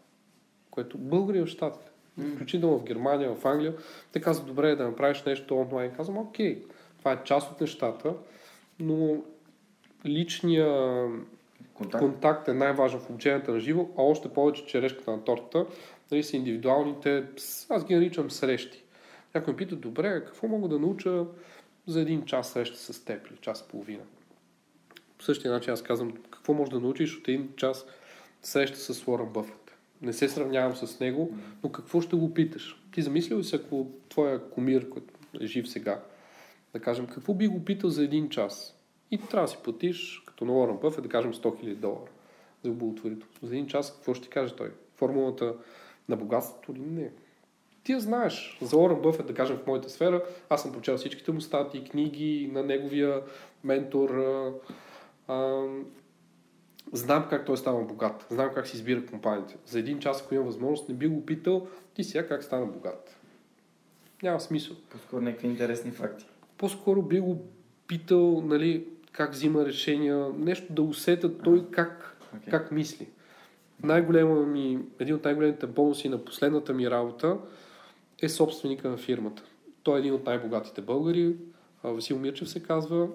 [0.72, 1.92] Което българи в Штатите.
[2.36, 3.74] Включително в Германия, в Англия.
[4.12, 5.92] Те казват, добре да направиш нещо онлайн.
[5.92, 6.64] Казвам, окей,
[7.00, 8.14] това е част от нещата,
[8.80, 9.18] но
[10.06, 11.08] личния
[11.74, 15.66] контакт, контакт е най-важен в обучението на живо, а още повече черешката на тортата
[16.12, 17.24] нали, са индивидуалните,
[17.70, 18.84] аз ги наричам срещи.
[19.36, 21.26] Някой ме пита, добре, какво мога да науча
[21.88, 24.04] за един час среща с теб или час и половина?
[25.18, 27.86] По същия начин аз казвам, какво можеш да научиш от един час
[28.42, 29.61] среща с Лорен Бъфът.
[30.02, 31.34] Не се сравнявам с него,
[31.64, 32.84] но какво ще го питаш?
[32.94, 36.04] Ти замислил ли си, ако твоя комир, който е жив сега,
[36.74, 38.78] да кажем, какво би го питал за един час?
[39.12, 42.12] И трябва да си платиш, като на Уорън Бъфет, да кажем 100 000 долара
[42.64, 43.48] за благотворителство.
[43.48, 44.72] За един час какво ще ти каже той?
[44.96, 45.56] Формулата
[46.10, 46.80] на богатството ли?
[46.80, 47.12] Не.
[47.84, 48.58] Ти я знаеш.
[48.62, 52.50] За Уорън Бъфет, да кажем в моята сфера, аз съм прочел всичките му статии, книги
[52.54, 53.22] на неговия
[53.64, 54.10] ментор.
[55.28, 55.64] А,
[56.92, 58.28] знам как той става богат.
[58.30, 59.58] Знам как си избира компаниите.
[59.66, 63.18] За един час, ако имам възможност, не би го питал ти сега как стана богат.
[64.24, 64.76] Няма смисъл.
[64.90, 66.26] По-скоро някакви интересни факти.
[66.58, 67.42] По-скоро би го
[67.88, 72.50] питал, нали, как взима решения, нещо да усета той как, okay.
[72.50, 73.08] как мисли.
[73.84, 77.38] Най-голема ми, един от най-големите бонуси на последната ми работа
[78.22, 79.44] е собственика на фирмата.
[79.84, 81.36] Той е един от най-богатите българи.
[81.84, 83.08] Васил Мирчев се казва.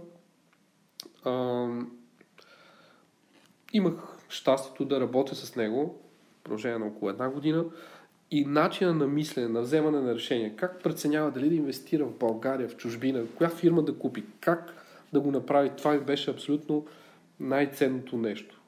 [3.76, 5.98] Имах щастието да работя с него
[6.40, 7.64] в продължение на около една година
[8.30, 12.68] и начина на мислене, на вземане на решения, как преценява дали да инвестира в България,
[12.68, 14.74] в чужбина, коя фирма да купи, как
[15.12, 16.86] да го направи, това ми беше абсолютно
[17.40, 18.60] най-ценното нещо.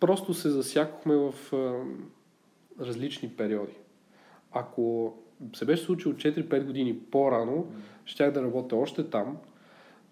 [0.00, 1.34] Просто се засякохме в
[2.80, 3.76] различни периоди.
[4.52, 5.14] Ако
[5.54, 7.66] се беше случило 4-5 години по-рано,
[8.04, 9.36] щях да работя още там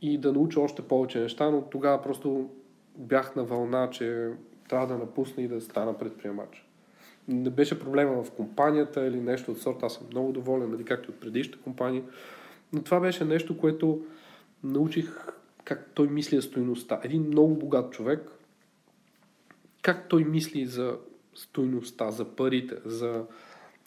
[0.02, 2.50] и да науча още повече неща, но тогава просто
[2.96, 4.30] бях на вълна, че
[4.68, 6.66] трябва да напусна и да стана предприемач.
[7.28, 9.86] Не беше проблема в компанията или нещо от сорта.
[9.86, 12.02] Аз съм много доволен, нали, както от предишната компания.
[12.72, 14.06] Но това беше нещо, което
[14.64, 15.26] научих
[15.64, 17.00] как той мисли за стоеността.
[17.02, 18.30] Един много богат човек,
[19.82, 20.98] как той мисли за
[21.34, 23.24] стоеността, за парите, за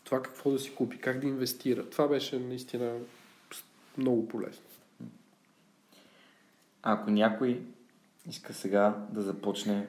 [0.03, 1.89] това какво да си купи, как да инвестира.
[1.89, 2.97] Това беше наистина
[3.97, 4.64] много полезно.
[6.84, 7.62] Ако някой
[8.30, 9.88] иска сега да започне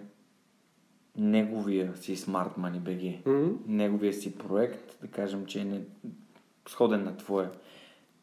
[1.17, 3.57] неговия си Smart Money BG, mm-hmm.
[3.67, 5.83] неговия си проект, да кажем, че е не...
[6.69, 7.51] сходен на твоя,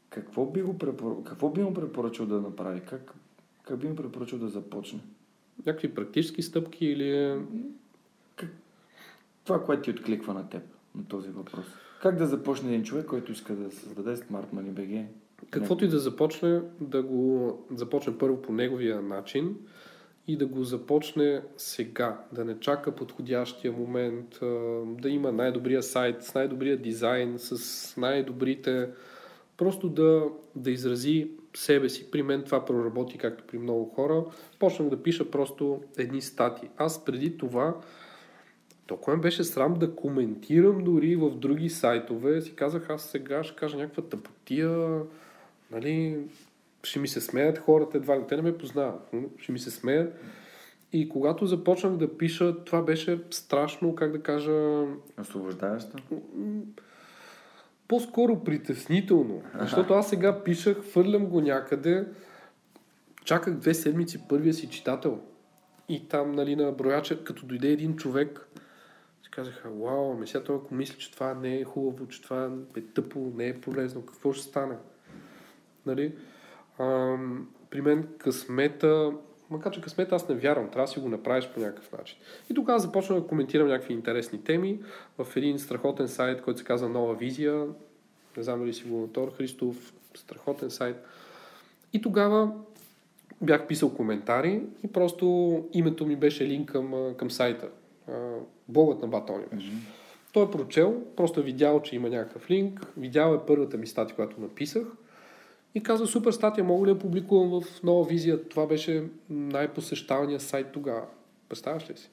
[0.09, 1.23] какво би, го препор...
[1.23, 2.81] какво би му препоръчал да направи?
[2.81, 3.13] Как,
[3.63, 4.99] как би му препоръчал да започне?
[5.65, 7.39] Някакви практически стъпки или...
[8.35, 8.49] Как...
[9.43, 10.63] Това, което ти откликва на теб,
[10.95, 11.65] на този въпрос.
[12.01, 15.05] Как да започне един човек, който иска да създаде Smart Money BG?
[15.49, 19.57] Каквото и да започне, да го започне първо по неговия начин,
[20.27, 24.39] и да го започне сега, да не чака подходящия момент,
[25.01, 28.89] да има най-добрия сайт, с най-добрия дизайн, с най-добрите...
[29.57, 30.23] Просто да,
[30.55, 32.11] да изрази себе си.
[32.11, 34.25] При мен това проработи, както при много хора.
[34.59, 36.69] Почнах да пиша просто едни стати.
[36.77, 37.75] Аз преди това
[38.87, 42.41] толкова ме беше срам да коментирам дори в други сайтове.
[42.41, 45.01] Си казах, аз сега ще кажа някаква тъпотия,
[45.71, 46.17] нали,
[46.85, 50.13] ще ми се смеят хората, едва те не ме познават, ще ми се смеят.
[50.93, 54.85] И когато започнах да пиша, това беше страшно, как да кажа...
[55.21, 55.97] Освобождаващо?
[57.87, 59.41] По-скоро притеснително.
[59.59, 62.07] Защото аз сега пишах, фърлям го някъде,
[63.23, 65.19] чаках две седмици първия си читател.
[65.89, 68.47] И там, нали, на брояча, като дойде един човек,
[69.23, 72.51] си казаха, вау, ме сега той ако мисли, че това не е хубаво, че това
[72.77, 74.75] е тъпо, не е полезно, какво ще стане?
[75.85, 76.15] Нали?
[76.79, 77.15] А,
[77.69, 79.11] при мен късмета,
[79.49, 82.17] макар че късмета аз не вярвам, трябва да си го направиш по някакъв начин.
[82.49, 84.79] И тогава започна да коментирам някакви интересни теми
[85.17, 87.67] в един страхотен сайт, който се казва Нова визия.
[88.37, 90.95] Не знам дали си го Тор Христов, страхотен сайт.
[91.93, 92.51] И тогава
[93.41, 95.25] бях писал коментари и просто
[95.73, 97.69] името ми беше линк към, към сайта.
[98.67, 99.67] Богът на батони беше.
[99.67, 100.33] Mm-hmm.
[100.33, 104.15] Той е прочел, просто е видял, че има някакъв линк, видял е първата ми статия,
[104.15, 104.83] която написах
[105.75, 108.49] и каза, супер статия, мога ли да публикувам в нова визия?
[108.49, 111.05] Това беше най-посещавания сайт тогава.
[111.49, 112.11] Представяш ли си?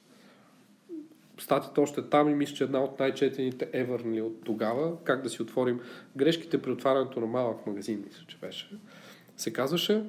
[1.39, 5.03] Статията още е там и мисля, че една от най-четените ever нали, от тогава.
[5.03, 5.79] Как да си отворим
[6.15, 8.79] грешките при отварянето на малък магазин, мисля, че беше.
[9.37, 10.03] Се казваше.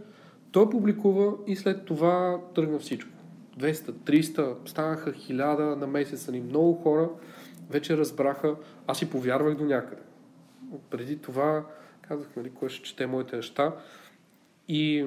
[0.52, 3.11] Той публикува и след това тръгна всичко.
[3.59, 6.26] 200, 300, станаха 1000 на месец.
[6.28, 6.40] Нали.
[6.40, 7.11] Много хора
[7.70, 8.57] вече разбраха.
[8.86, 10.02] Аз си повярвах до някъде.
[10.90, 11.64] Преди това
[12.09, 13.76] Казах, нали, кой ще чете моите неща.
[14.68, 15.07] И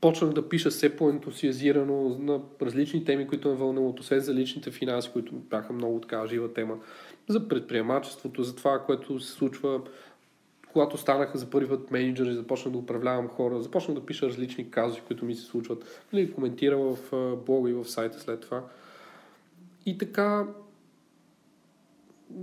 [0.00, 5.10] почнах да пиша все по-ентусиазирано на различни теми, които ме вълнуват, освен за личните финанси,
[5.12, 6.78] които бяха много така жива тема,
[7.28, 9.80] за предприемачеството, за това, което се случва,
[10.72, 15.02] когато станаха за първи път менеджери, започнах да управлявам хора, започнах да пиша различни казуси,
[15.06, 18.64] които ми се случват, нали, коментирам в блога и в сайта след това.
[19.86, 20.46] И така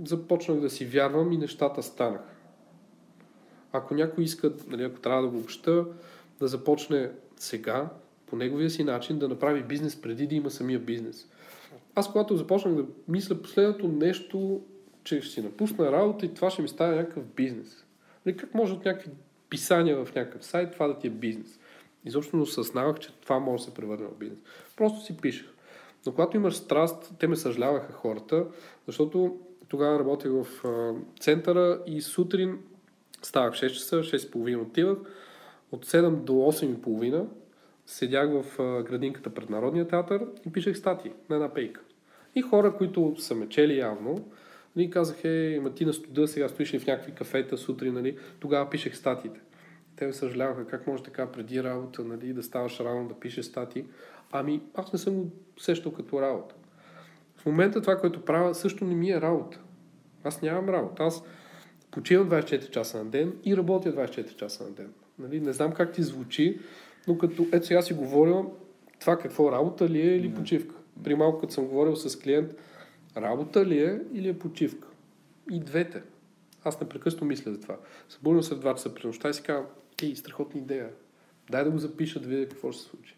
[0.04, 2.35] започнах да си вярвам и нещата станаха.
[3.76, 5.86] Ако някой иска, нали, ако трябва да го обща,
[6.40, 7.88] да започне сега,
[8.26, 11.28] по неговия си начин, да направи бизнес преди да има самия бизнес.
[11.94, 14.60] Аз когато започнах да мисля последното нещо,
[15.04, 17.84] че ще си напусна работа и това ще ми стане някакъв бизнес.
[18.26, 19.10] Нали, как може от някакви
[19.50, 21.58] писания в някакъв сайт това да ти е бизнес?
[22.06, 24.38] изобщо не осъзнавах, че това може да се превърне в бизнес.
[24.76, 25.46] Просто си пишех.
[26.06, 28.46] Но когато имаш страст, те ме съжаляваха хората,
[28.86, 30.46] защото тогава работех в
[31.20, 32.58] центъра и сутрин
[33.22, 34.98] ставах 6 часа, 6.30 отивах.
[35.72, 37.26] От 7 до 8.30
[37.86, 41.80] седях в градинката пред Народния театър и пишех статии на една пейка.
[42.34, 44.28] И хора, които са ме чели явно,
[44.76, 48.18] ни казах, е, ма ти на студа, сега стоиш ли в някакви кафета сутрин, нали?
[48.40, 49.40] Тогава пишех статиите.
[49.96, 53.84] Те ме съжаляваха, как може така преди работа, нали, да ставаш рано да пишеш статии.
[54.32, 56.54] Ами, аз не съм го сещал като работа.
[57.36, 59.60] В момента това, което правя, също не ми е работа.
[60.24, 61.02] Аз нямам работа.
[61.02, 61.22] Аз
[61.90, 64.92] почивам 24 часа на ден и работя 24 часа на ден.
[65.18, 65.40] Нали?
[65.40, 66.60] Не знам как ти звучи,
[67.08, 68.44] но като ето сега си говоря
[69.00, 70.74] това какво работа ли е или почивка.
[71.04, 72.54] При малко като съм говорил с клиент,
[73.16, 74.88] работа ли е или е почивка.
[75.50, 76.02] И двете.
[76.64, 77.76] Аз непрекъснато мисля за това.
[78.08, 79.66] Събудвам се в 2 часа при нощта и си казвам,
[80.02, 80.90] ей, страхотна идея.
[81.50, 83.16] Дай да го запиша, да видя какво ще се случи.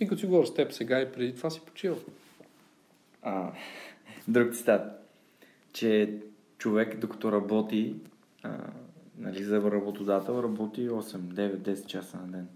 [0.00, 1.98] И като си говоря с теб сега и преди това си почивам.
[3.22, 3.52] А,
[4.28, 4.82] друг цитат,
[5.72, 6.18] че
[6.64, 7.96] човек докато работи,
[8.42, 8.58] а,
[9.18, 12.48] нали, за работодател, работи 8, 9, 10 часа на ден.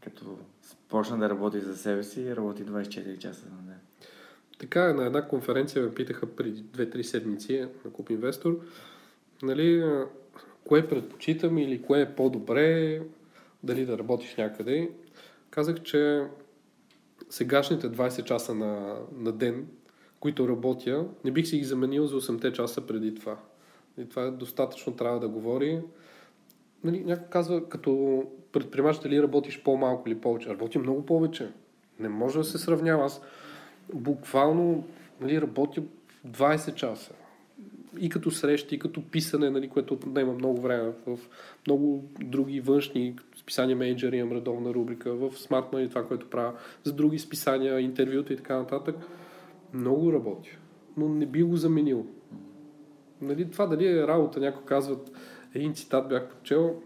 [0.00, 0.38] Като
[0.88, 3.80] почна да работи за себе си, работи 24 часа на ден.
[4.58, 8.60] Така, на една конференция ме питаха преди 2-3 седмици на Куп Инвестор,
[9.42, 9.84] нали,
[10.64, 13.00] кое предпочитам или кое е по-добре,
[13.62, 14.90] дали да работиш някъде.
[15.50, 16.26] Казах, че
[17.30, 19.66] сегашните 20 часа на, на ден,
[20.20, 23.36] които работя, не бих си ги заменил за 8 часа преди това.
[23.98, 25.80] И това достатъчно трябва да говори.
[26.84, 30.48] Нали, някой казва, като предприемач, дали работиш по-малко или повече.
[30.48, 31.48] Работя много повече.
[32.00, 33.04] Не може да се сравнява.
[33.04, 33.20] Аз
[33.94, 34.84] буквално
[35.20, 35.82] нали, работя
[36.28, 37.12] 20 часа.
[38.00, 40.92] И като срещи, и като писане, нали, което отнема много време.
[41.06, 41.18] В
[41.66, 45.14] много други външни списания менеджери имам редовна рубрика.
[45.14, 46.52] В Smart Money това, което правя.
[46.84, 48.96] За други списания, интервюта и така нататък.
[49.74, 50.48] Много работя.
[50.96, 52.06] Но не би го заменил.
[53.20, 55.12] Нали, това дали е работа, някой казват,
[55.54, 56.82] един цитат бях прочел,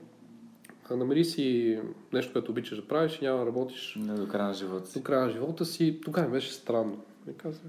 [0.97, 1.79] намери си
[2.13, 4.99] нещо, което обичаш да правиш и няма да работиш Не до края на живота си.
[4.99, 6.01] до края на живота си.
[6.05, 7.01] Тогава ми беше странно.
[7.31, 7.63] И казах,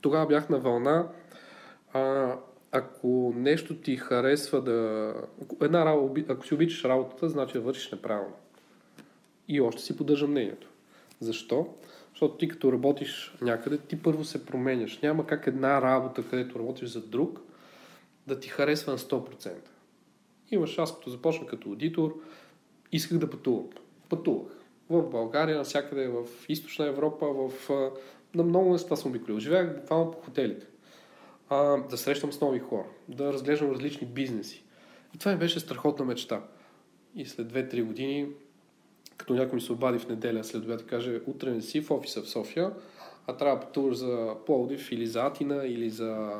[0.00, 1.08] тогава бях на вълна.
[1.92, 2.34] А,
[2.72, 5.14] ако нещо ти харесва да...
[5.60, 8.34] Една работа, ако си обичаш работата, значи да вършиш неправилно.
[9.48, 10.68] И още си поддържам мнението.
[11.20, 11.66] Защо?
[12.22, 15.00] Защото ти като работиш някъде, ти първо се променяш.
[15.00, 17.40] Няма как една работа, където работиш за друг,
[18.26, 19.52] да ти харесва на 100%.
[20.50, 22.20] Имаш, аз като започна като аудитор,
[22.92, 23.68] исках да пътувам.
[24.08, 24.52] Пътувах.
[24.90, 27.70] В България, навсякъде, в Източна Европа, в,
[28.34, 29.38] на много места съм обиколил.
[29.38, 30.66] Живеях буквално по хотелите.
[31.48, 34.64] А, да срещам с нови хора, да разглеждам различни бизнеси.
[35.14, 36.42] И това ми беше страхотна мечта.
[37.16, 38.28] И след 2-3 години,
[39.16, 41.90] като някой ми се обади в неделя след обяд и каже, утре не си в
[41.90, 42.72] офиса в София,
[43.26, 46.30] а трябва да пътуваш за Пловдив или за Атина или за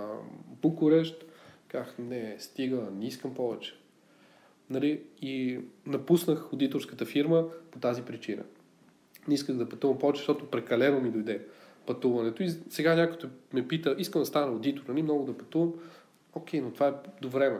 [0.62, 1.24] Букурещ,
[1.68, 3.74] казах, не, стига, не искам повече.
[4.70, 5.02] Нали?
[5.22, 8.42] И напуснах аудиторската фирма по тази причина.
[9.28, 11.46] Не исках да пътувам повече, защото прекалено ми дойде
[11.86, 12.42] пътуването.
[12.42, 15.72] И сега някой ме пита, искам да стана аудитор, нали много да пътувам.
[16.34, 17.58] Окей, но това е до време.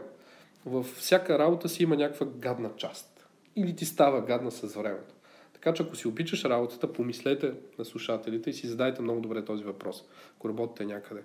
[0.65, 3.12] Във всяка работа си има някаква гадна част.
[3.55, 5.15] Или ти става гадна с времето.
[5.53, 9.63] Така че ако си обичаш работата, помислете на слушателите и си задайте много добре този
[9.63, 10.05] въпрос,
[10.37, 11.21] ако работите някъде.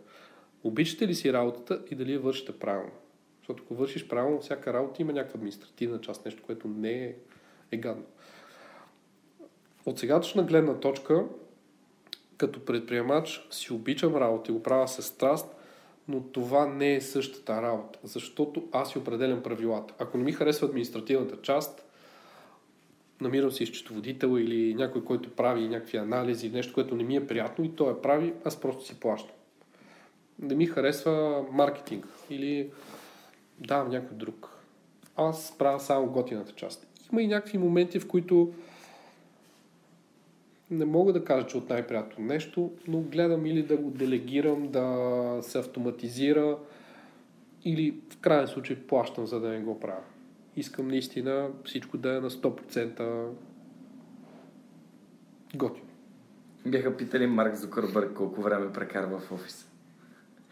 [0.65, 2.93] Обичате ли си работата и дали я вършите правилно?
[3.39, 7.15] Защото ако вършиш правилно, всяка работа има някаква административна част, нещо, което не е,
[7.73, 8.05] е гадно.
[9.87, 11.25] От сегашна гледна точка,
[12.37, 15.55] като предприемач си обичам работа и го правя с страст,
[16.09, 19.95] но това не е същата работа, защото аз си определям правилата.
[19.99, 21.88] Ако не ми харесва административната част,
[23.21, 27.65] намирам си счетоводител или някой, който прави някакви анализи, нещо, което не ми е приятно
[27.65, 29.37] и той я прави, аз просто си плащам.
[30.39, 32.71] Не ми харесва маркетинг или
[33.61, 34.59] давам някой друг.
[35.17, 36.87] Аз правя само готината част.
[37.13, 38.53] Има и някакви моменти, в които
[40.71, 45.39] не мога да кажа, че от най-приятно нещо, но гледам или да го делегирам, да
[45.43, 46.59] се автоматизира
[47.65, 50.03] или в крайен случай плащам, за да не го правя.
[50.59, 53.29] Искам наистина всичко да е на 100%
[55.55, 55.87] готино.
[56.67, 59.67] Бяха питали Марк Зукърбърг колко време прекарва в офиса.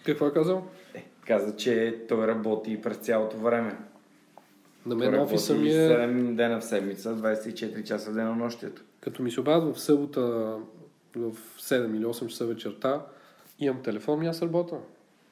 [0.04, 0.66] Какво е казал?
[0.94, 3.78] Е, каза, че той работи през цялото време.
[4.86, 5.72] На мен Той офиса ми е...
[5.72, 8.82] 7 дена в седмица, 24 часа в денонощието.
[9.00, 10.20] Като ми се обадят в събота
[11.16, 13.07] в 7 или 8 часа вечерта,
[13.59, 14.76] имам телефон и аз работя.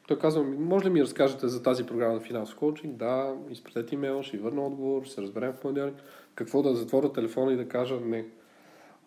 [0.07, 2.97] Той казва, може ли ми разкажете за тази програма на финансов коучинг?
[2.97, 5.95] Да, изпратете имейл, ще върна отговор, ще се разберем в понеделник.
[6.35, 8.25] Какво да затворя телефона и да кажа не.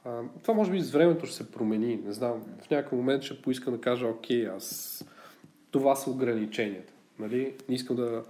[0.06, 2.00] А, това може би с времето ще се промени.
[2.06, 5.06] Не знам, в някакъв момент ще поискам да кажа, окей, аз
[5.72, 6.94] това са ограниченията.
[7.20, 7.54] Нали?
[7.70, 8.24] Не искам да...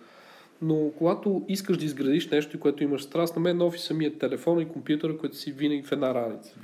[0.61, 4.61] Но когато искаш да изградиш нещо, което имаш страст, на мен офиса ми е телефона
[4.61, 6.55] и компютъра, който си винаги в една раница.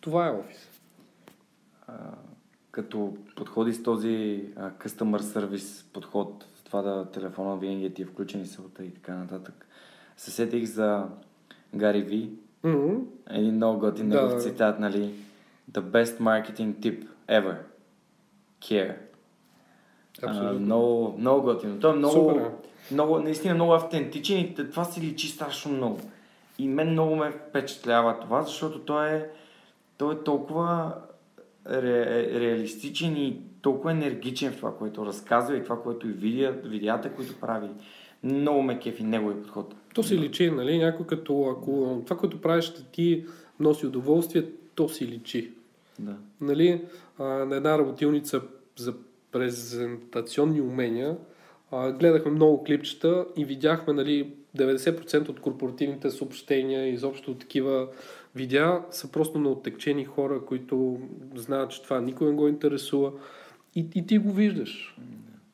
[0.00, 0.68] Това е офис.
[2.68, 8.06] А, като подходи с този а, customer service подход, това да телефона винаги ти е
[8.06, 9.66] включен и сълта и така нататък,
[10.16, 11.04] се сетих за
[11.74, 12.30] Гари Ви.
[12.64, 13.00] Mm-hmm.
[13.30, 14.22] Един много готин Да.
[14.22, 15.14] негов цитат, нали?
[15.72, 17.56] The best marketing tip ever.
[18.60, 18.96] Care.
[20.22, 20.60] А, Абсолютно.
[20.60, 21.80] много, много готино.
[21.80, 22.50] Той е много, Супер е.
[22.94, 26.00] много, наистина много автентичен и това си личи страшно много.
[26.58, 29.28] И мен много ме впечатлява това, защото той е,
[29.98, 30.94] той е толкова
[31.70, 37.12] ре, реалистичен и толкова енергичен в това, което разказва и това, което и видя, видеята,
[37.12, 37.68] които прави.
[38.22, 39.74] Много ме кефи неговия подход.
[39.94, 40.78] То си личи, нали?
[40.78, 43.24] Някой като, ако това, което правиш, ще ти
[43.60, 44.44] носи удоволствие,
[44.74, 45.52] то си личи.
[45.98, 46.16] Да.
[46.40, 46.84] Нали?
[47.18, 48.40] А, на една работилница
[48.76, 48.94] за
[49.32, 51.16] презентационни умения
[51.70, 57.88] а, гледахме много клипчета и видяхме нали, 90% от корпоративните съобщения, изобщо такива
[58.38, 60.98] видеа са просто на оттекчени хора, които
[61.34, 63.12] знаят, че това никой не го интересува.
[63.74, 64.96] И, и ти го виждаш.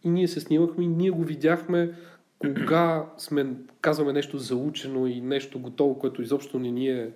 [0.04, 1.92] И ние се снимахме и ние го видяхме
[2.38, 3.46] кога сме,
[3.80, 7.10] казваме нещо заучено и нещо готово, което изобщо не ни е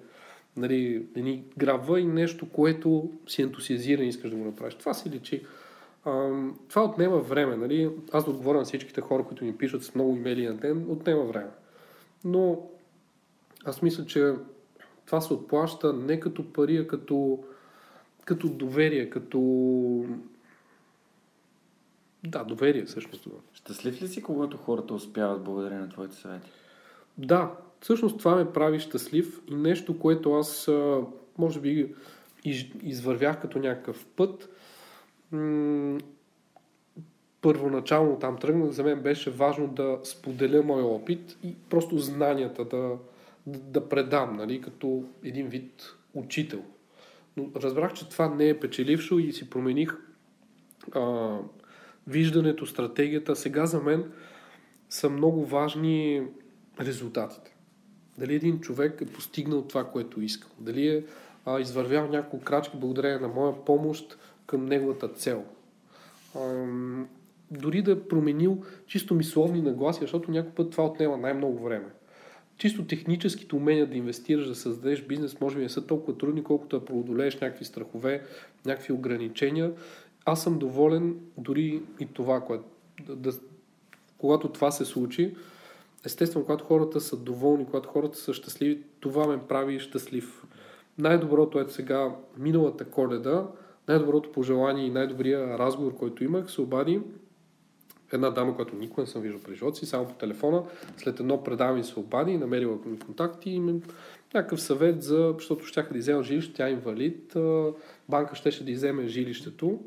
[0.57, 4.75] нали, не ни грабва и нещо, което си ентусиазиран и искаш да го направиш.
[4.75, 5.47] Това си личи.
[6.69, 7.57] Това отнема време.
[7.57, 7.91] Нали?
[8.13, 11.25] Аз да отговоря на всичките хора, които ми пишат с много имейли на ден, отнема
[11.25, 11.51] време.
[12.25, 12.69] Но
[13.65, 14.33] аз мисля, че
[15.09, 17.39] това се отплаща не като пари, а като,
[18.25, 19.39] като доверие, като...
[22.25, 23.29] Да, доверие всъщност.
[23.53, 26.51] Щастлив ли си, когато хората успяват благодарение на твоите съвети?
[27.19, 30.71] Да, всъщност това ме прави щастлив и нещо, което аз
[31.39, 31.95] може би
[32.45, 34.51] из, извървях като някакъв път.
[37.41, 42.97] Първоначално там тръгнах, за мен беше важно да споделя моя опит и просто знанията да,
[43.49, 46.63] да, да предам, нали, като един вид учител.
[47.37, 49.97] Но разбрах, че това не е печелившо и си промених
[50.93, 51.37] а,
[52.07, 53.37] виждането, стратегията.
[53.37, 54.13] Сега за мен
[54.91, 56.23] са много важни
[56.81, 57.57] резултатите.
[58.19, 60.51] Дали един човек е постигнал това, което искал.
[60.59, 61.05] Дали е
[61.45, 65.45] а, извървял няколко крачки благодарение на моя помощ към неговата цел.
[66.37, 67.09] Ам,
[67.51, 71.89] дори да е променил чисто мисловни нагласи, защото някой път това отнема най-много време.
[72.59, 76.79] Чисто техническите умения да инвестираш, да създадеш бизнес, може би не са толкова трудни, колкото
[76.79, 78.23] да преодолееш някакви страхове,
[78.67, 79.73] някакви ограничения.
[80.25, 82.65] Аз съм доволен дори и това, което,
[83.07, 83.33] да, да,
[84.19, 85.35] когато това се случи,
[86.05, 90.45] естествено, когато хората са доволни, когато хората са щастливи, това ме прави щастлив.
[90.99, 93.47] Най-доброто е сега, миналата коледа,
[93.89, 97.01] най-доброто пожелание и най-добрия разговор, който имах, се обади
[98.13, 100.63] една дама, която никога не съм виждал при живота си, само по телефона.
[100.97, 103.81] След едно предаване се обади, намерила ми контакти и ми
[104.35, 107.37] някакъв съвет за, защото щяха да иззема жилище, тя е инвалид,
[108.09, 109.79] банка щеше да изземе жилището.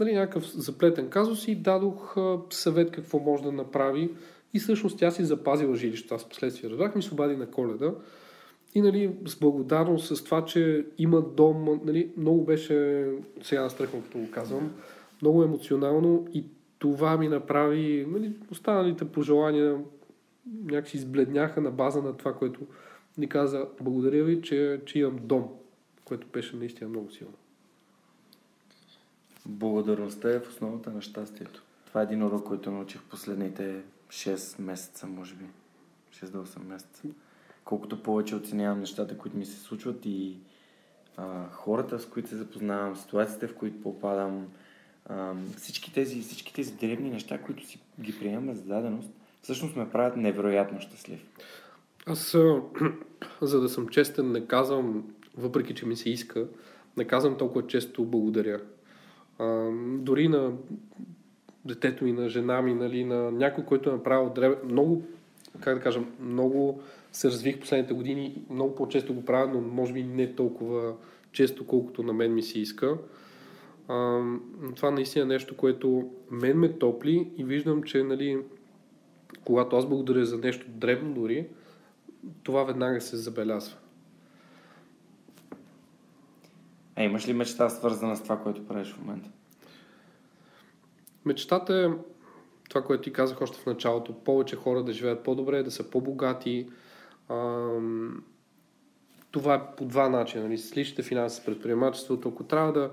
[0.00, 2.16] Нали, някакъв заплетен казус и дадох
[2.50, 4.10] съвет какво може да направи
[4.54, 6.14] и всъщност тя си запазила жилището.
[6.14, 7.94] Аз последствие разбрах, ми се обади на коледа.
[8.74, 13.06] И нали, с благодарност с това, че има дом, нали, много беше,
[13.42, 14.72] сега настръхвам, като го казвам,
[15.22, 16.44] много емоционално и
[16.82, 19.80] това ми направи, нали, останалите пожелания
[20.64, 22.60] някакси избледняха на база на това, което
[23.18, 25.48] ни каза, благодаря ви, че, че имам дом,
[26.04, 27.34] което беше наистина много силно.
[29.46, 31.62] Благодарността е в основата на щастието.
[31.86, 35.44] Това е един урок, който научих последните 6 месеца, може би.
[36.10, 37.02] 6 до 8 месеца.
[37.64, 40.36] Колкото повече оценявам нещата, които ми се случват и
[41.16, 44.48] а, хората, с които се запознавам, ситуациите, в които попадам,
[45.56, 49.10] всички, тези, всички тези древни неща, които си ги приемаме за даденост,
[49.42, 51.26] всъщност ме правят невероятно щастлив.
[52.06, 52.36] Аз,
[53.42, 55.04] за да съм честен, не казвам,
[55.36, 56.46] въпреки че ми се иска,
[56.96, 58.60] не казвам толкова често благодаря.
[59.38, 60.52] А, дори на
[61.64, 65.02] детето ми, на жена ми, нали, на някой, който е направил древе, много,
[65.60, 66.80] как да кажа, много
[67.12, 70.94] се развих последните години, много по-често го правя, но може би не толкова
[71.32, 72.98] често, колкото на мен ми се иска.
[73.92, 74.22] А,
[74.76, 78.42] това наистина е нещо, което мен ме топли и виждам, че нали,
[79.44, 81.48] когато аз благодаря за нещо дребно дори,
[82.42, 83.76] това веднага се забелязва.
[86.96, 89.30] А имаш ли мечта свързана с това, което правиш в момента?
[91.24, 91.88] Мечтата е
[92.68, 96.70] това, което ти казах още в началото, повече хора да живеят по-добре, да са по-богати.
[99.30, 100.44] Това е по два начина.
[100.44, 100.58] Нали?
[100.58, 102.28] С личните финанси, с предприемачеството.
[102.28, 102.90] Ако трябва да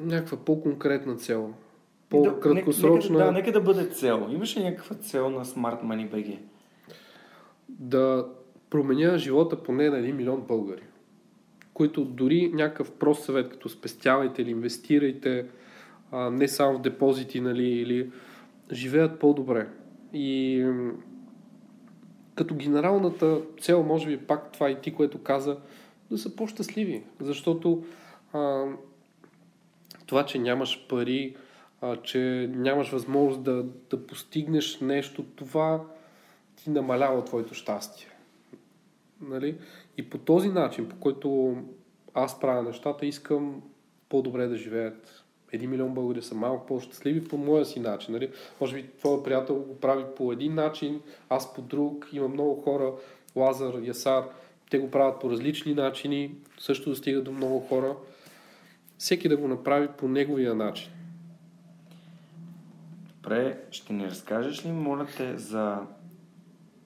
[0.00, 1.54] някаква по-конкретна цел,
[2.08, 3.18] по-краткосрочна...
[3.18, 4.28] Да, нека, нека да бъде цел.
[4.30, 6.38] Имаш ли някаква цел на Smart Money BG?
[7.68, 8.28] Да
[8.70, 10.82] променя живота поне на 1 милион българи,
[11.74, 15.46] които дори някакъв прост съвет, като спестявайте или инвестирайте,
[16.12, 18.10] а, не само в депозити, нали, или
[18.72, 19.68] живеят по-добре.
[20.12, 20.64] И
[22.34, 25.56] като генералната цел, може би пак това и ти, което каза,
[26.10, 27.02] да са по-щастливи.
[27.20, 27.84] Защото
[28.32, 28.64] а,
[30.08, 31.36] това, че нямаш пари,
[31.80, 35.84] а, че нямаш възможност да, да постигнеш нещо, това
[36.56, 38.08] ти намалява твоето щастие.
[39.20, 39.58] Нали?
[39.96, 41.56] И по този начин, по който
[42.14, 43.62] аз правя нещата, искам
[44.08, 45.24] по-добре да живеят.
[45.52, 48.14] Един милион българи са малко по-щастливи по моя си начин.
[48.14, 48.30] Нали?
[48.60, 52.08] Може би твоя приятел го прави по един начин, аз по друг.
[52.12, 52.92] Има много хора,
[53.36, 54.24] Лазар, Ясар,
[54.70, 57.96] те го правят по различни начини, също достигат до много хора.
[58.98, 60.90] Всеки да го направи по неговия начин.
[63.14, 65.78] Добре, ще ни разкажеш ли, моля те, за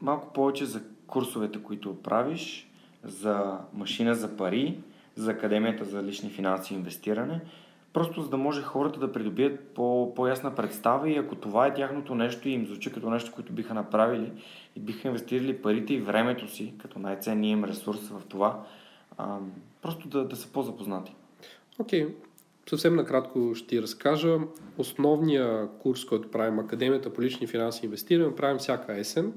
[0.01, 2.71] малко повече за курсовете, които правиш,
[3.05, 4.79] за машина за пари,
[5.15, 7.41] за Академията за лични финанси и инвестиране,
[7.93, 12.15] просто за да може хората да придобият по, по-ясна представа и ако това е тяхното
[12.15, 14.33] нещо и им звучи като нещо, което биха направили
[14.77, 18.65] и биха инвестирали парите и времето си, като най-ценния им ресурс в това,
[19.19, 19.39] а,
[19.83, 21.15] просто да, да са по-запознати.
[21.83, 22.15] Окей, okay.
[22.69, 24.39] Съвсем накратко ще ти разкажа.
[24.79, 29.33] Основния курс, който правим Академията по лични финанси и инвестиране, правим всяка есен.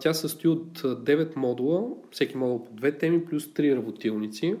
[0.00, 4.56] Тя състои от 9 модула, всеки модул по две теми, плюс 3 работилници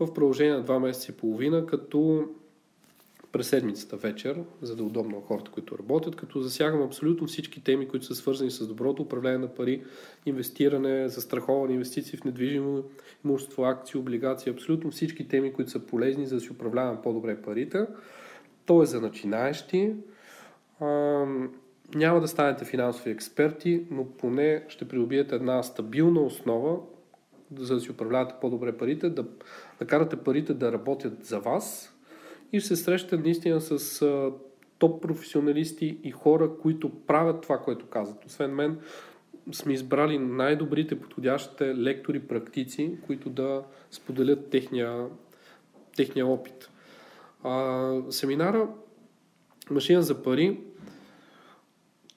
[0.00, 2.24] в продължение на 2 месеца и половина, като
[3.34, 7.88] през седмицата вечер, за да е удобно хората, които работят, като засягам абсолютно всички теми,
[7.88, 9.84] които са свързани с доброто управление на пари,
[10.26, 12.82] инвестиране, застраховане, инвестиции в недвижимо
[13.24, 17.86] имущество, акции, облигации, абсолютно всички теми, които са полезни, за да си управлявам по-добре парите.
[18.66, 19.94] То е за начинаещи.
[21.94, 26.78] Няма да станете финансови експерти, но поне ще придобиете една стабилна основа,
[27.58, 29.24] за да си управлявате по-добре парите, да,
[29.78, 31.93] да карате парите да работят за вас,
[32.56, 34.32] и се срещате наистина с а,
[34.78, 38.24] топ професионалисти и хора, които правят това, което казват.
[38.24, 38.78] Освен мен,
[39.52, 45.06] сме избрали най-добрите подходящите лектори, практици, които да споделят техния,
[45.96, 46.70] техния опит.
[47.42, 48.68] А, семинара
[49.70, 50.60] Машина за пари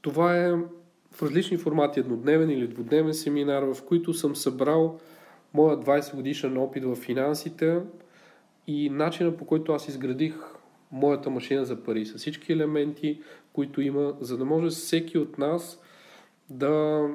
[0.01, 0.51] това е
[1.11, 4.99] в различни формати, еднодневен или двудневен семинар, в които съм събрал
[5.53, 7.79] моя 20 годишен опит в финансите,
[8.67, 10.35] и начина по който аз изградих
[10.91, 13.21] моята машина за пари с всички елементи,
[13.53, 15.81] които има, за да може всеки от нас
[16.49, 17.07] да,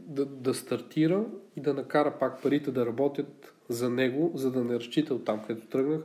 [0.00, 1.24] да, да стартира
[1.56, 5.44] и да накара пак парите да работят за него, за да не разчита от там,
[5.46, 6.00] където тръгнах,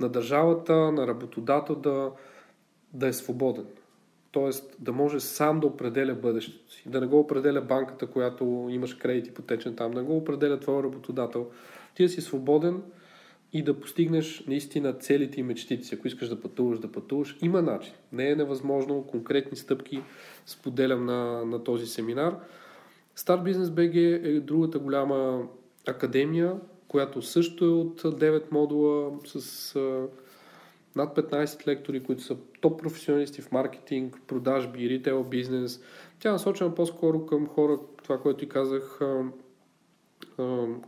[0.00, 2.12] на държавата, на работодател да,
[2.92, 3.66] да е свободен.
[4.30, 6.82] Тоест да може сам да определя бъдещето си.
[6.86, 11.50] Да не го определя банката, която имаш кредит ипотечен там, да го определя твой работодател,
[11.98, 12.82] ти да си свободен
[13.52, 15.94] и да постигнеш наистина целите и мечтите си.
[15.94, 17.92] Ако искаш да пътуваш, да пътуваш, има начин.
[18.12, 19.02] Не е невъзможно.
[19.02, 20.02] Конкретни стъпки
[20.46, 22.36] споделям на, на този семинар.
[23.16, 25.48] Start Business BG е другата голяма
[25.86, 26.54] академия,
[26.88, 30.06] която също е от 9 модула с а,
[30.96, 35.80] над 15 лектори, които са топ професионалисти в маркетинг, продажби, ритейл бизнес.
[36.18, 39.00] Тя е насочена по-скоро към хора, това, което ти казах,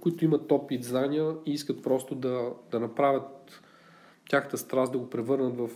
[0.01, 3.63] които имат опит, знания и искат просто да, да направят
[4.31, 5.71] тяхта страст да го превърнат в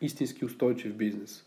[0.00, 1.44] истински устойчив бизнес.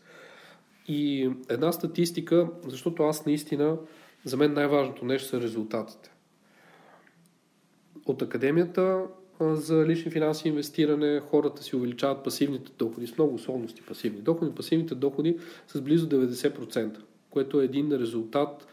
[0.88, 3.76] И една статистика, защото аз наистина,
[4.24, 6.10] за мен най-важното нещо са резултатите.
[8.06, 9.04] От академията
[9.40, 14.54] за лични финанси и инвестиране хората си увеличават пасивните доходи с много условности пасивни доходи.
[14.54, 15.38] Пасивните доходи
[15.68, 16.98] с близо 90%,
[17.30, 18.66] което е един резултат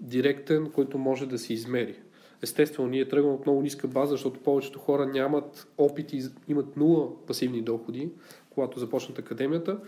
[0.00, 1.96] директен, който може да се измери.
[2.42, 7.08] Естествено, ние тръгваме от много ниска база, защото повечето хора нямат опит и имат нула
[7.26, 8.10] пасивни доходи,
[8.50, 9.78] когато започнат академията,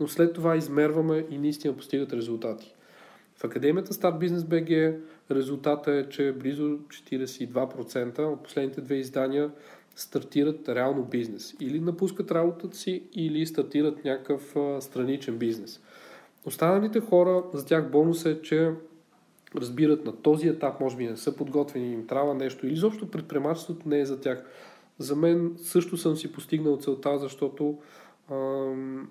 [0.00, 2.74] но след това измерваме и наистина постигат резултати.
[3.36, 4.98] В академията Start Business BG
[5.30, 9.50] резултата е, че близо 42% от последните две издания
[9.96, 11.54] стартират реално бизнес.
[11.60, 15.80] Или напускат работата си, или стартират някакъв страничен бизнес.
[16.44, 18.72] Останалите хора, за тях бонус е, че
[19.56, 23.88] разбират на този етап, може би не са подготвени, им трябва нещо или изобщо предприемачеството
[23.88, 24.44] не е за тях.
[24.98, 27.78] За мен също съм си постигнал целта, защото
[28.30, 29.10] ам,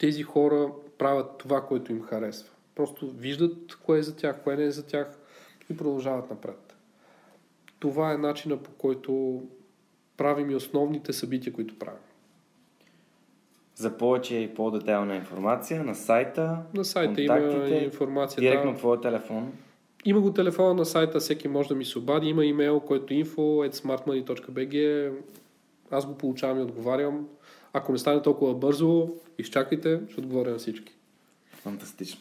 [0.00, 2.50] тези хора правят това, което им харесва.
[2.74, 5.18] Просто виждат кое е за тях, кое не е за тях
[5.70, 6.76] и продължават напред.
[7.78, 9.42] Това е начина по който
[10.16, 12.00] правим и основните събития, които правим.
[13.80, 17.38] За повече и по-детайлна информация на сайта, На сайта има
[17.68, 18.40] информация.
[18.40, 18.78] директно да.
[18.78, 19.52] твоя телефон.
[20.04, 22.28] Има го телефона на сайта, всеки може да ми се обади.
[22.28, 25.12] Има имейл, който е info.smartmoney.bg.
[25.90, 27.26] Аз го получавам и отговарям.
[27.72, 29.08] Ако не стане толкова бързо,
[29.38, 30.92] изчакайте, ще отговоря на всички.
[31.52, 32.20] Фантастично.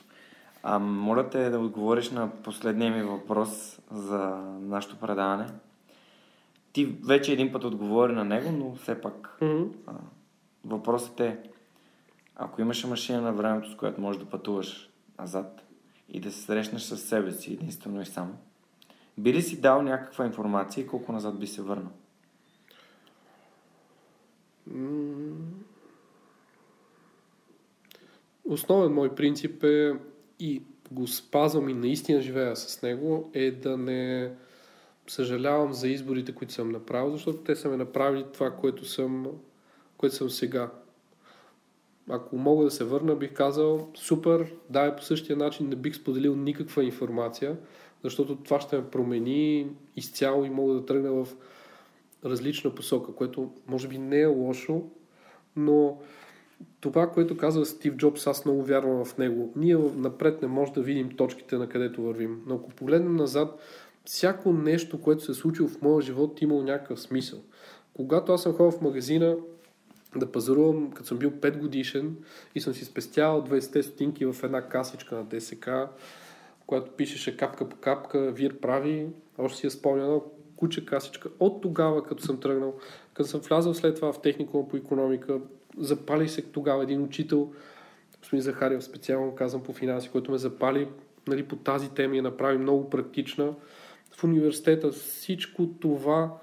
[0.63, 4.17] А, моля те да отговориш на последния ми въпрос за
[4.61, 5.45] нашето предаване.
[6.73, 9.67] Ти вече един път отговори на него, но все пак Mm-hmm.
[9.87, 9.93] а,
[10.65, 11.37] въпросът е,
[12.41, 14.89] ако имаше машина на времето, с която можеш да пътуваш
[15.19, 15.65] назад
[16.09, 18.37] и да се срещнеш с себе си единствено и само,
[19.17, 21.91] би ли си дал някаква информация и колко назад би се върнал?
[28.45, 29.93] Основен мой принцип е
[30.39, 34.31] и го спазвам и наистина живея с него, е да не
[35.07, 39.27] съжалявам за изборите, които съм направил, защото те са ме направили това, което съм,
[39.97, 40.71] което съм сега.
[42.09, 45.95] Ако мога да се върна, бих казал супер, да, е по същия начин не бих
[45.95, 47.57] споделил никаква информация,
[48.03, 51.27] защото това ще ме промени изцяло и мога да тръгна в
[52.25, 54.83] различна посока, което може би не е лошо,
[55.55, 55.97] но
[56.81, 59.53] това, което казва Стив Джобс, аз много вярвам в него.
[59.55, 62.41] Ние напред не можем да видим точките на където вървим.
[62.47, 63.59] Но ако погледнем назад,
[64.05, 67.39] всяко нещо, което се е случило в моя живот, имало някакъв смисъл.
[67.93, 69.37] Когато аз съм ходил в магазина
[70.15, 72.15] да пазарувам, като съм бил 5 годишен
[72.55, 75.69] и съм си спестявал 20 стотинки в една касичка на ДСК,
[76.67, 79.07] която пишеше капка по капка, вир прави,
[79.37, 80.23] още си я спомня едно
[80.55, 81.29] куче касичка.
[81.39, 82.75] От тогава, като съм тръгнал,
[83.13, 85.39] като съм влязал след това в техникума по економика,
[85.77, 87.53] запали се тогава един учител,
[88.19, 90.87] господин Захарев специално казвам по финанси, който ме запали
[91.27, 93.53] нали, по тази тема и я направи много практична.
[94.11, 96.37] В университета всичко това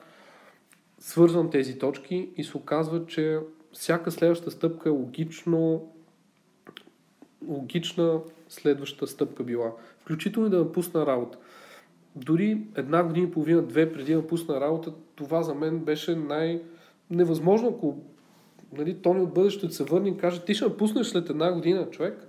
[0.98, 3.38] свързвам тези точки и се оказва, че
[3.72, 5.88] всяка следваща стъпка е логично
[7.48, 9.72] логична следваща стъпка била.
[9.98, 11.38] Включително и да напусна работа.
[12.16, 17.68] Дори една година и половина, две преди да напусна работа, това за мен беше най-невъзможно,
[17.68, 17.96] ако
[18.72, 22.28] нали, Тони от бъдещето се върне и каже, ти ще напуснеш след една година, човек.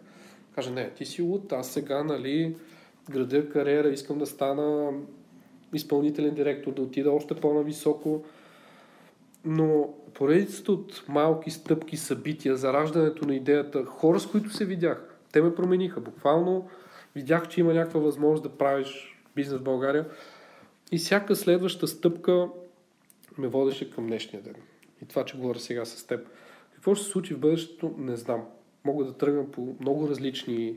[0.55, 2.55] Каже, не, ти си луд, аз сега, нали,
[3.09, 4.91] градя кариера, искам да стана
[5.73, 8.23] изпълнителен директор, да отида още по-нависоко.
[9.45, 15.41] Но поредицата от малки стъпки, събития, зараждането на идеята, хора с които се видях, те
[15.41, 16.01] ме промениха.
[16.01, 16.69] Буквално
[17.15, 20.05] видях, че има някаква възможност да правиш бизнес в България.
[20.91, 22.49] И всяка следваща стъпка
[23.37, 24.55] ме водеше към днешния ден.
[25.03, 26.27] И това, че говоря сега с теб.
[26.75, 28.45] Какво ще се случи в бъдещето, не знам.
[28.85, 30.75] Мога да тръгна по много различни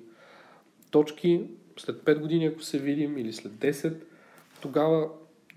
[0.90, 1.46] точки.
[1.76, 3.94] След 5 години, ако се видим, или след 10,
[4.60, 5.08] тогава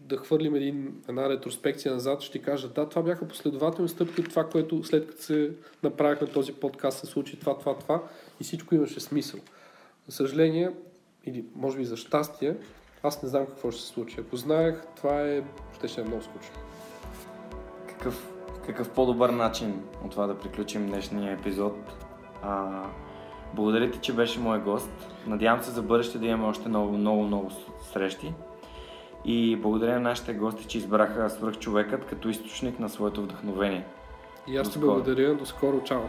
[0.10, 4.84] да хвърлим един, една ретроспекция назад, ще кажа, да, това бяха последователни стъпки това, което
[4.84, 5.52] след като се
[5.84, 8.04] направих на този подкаст, се случи това, това, това
[8.42, 9.40] и всичко имаше смисъл.
[10.08, 10.72] За съжаление,
[11.26, 12.56] или може би за щастие,
[13.04, 14.20] аз не знам какво ще се случи.
[14.20, 15.44] Ако знаех, това е,
[15.76, 16.56] ще ще е много скучно.
[17.88, 18.32] Какъв,
[18.66, 21.76] какъв по-добър начин от това да приключим днешния епизод?
[22.42, 22.84] А,
[23.56, 24.92] благодаря ти, че беше мой гост.
[25.28, 27.52] Надявам се за бъдеще да имаме още много, много, много
[27.94, 28.34] срещи.
[29.26, 33.86] И благодаря на нашите гости, че избраха свръхчовекът като източник на своето вдъхновение.
[34.48, 35.36] И аз ти благодаря.
[35.36, 35.84] До скоро.
[35.84, 36.02] Чао.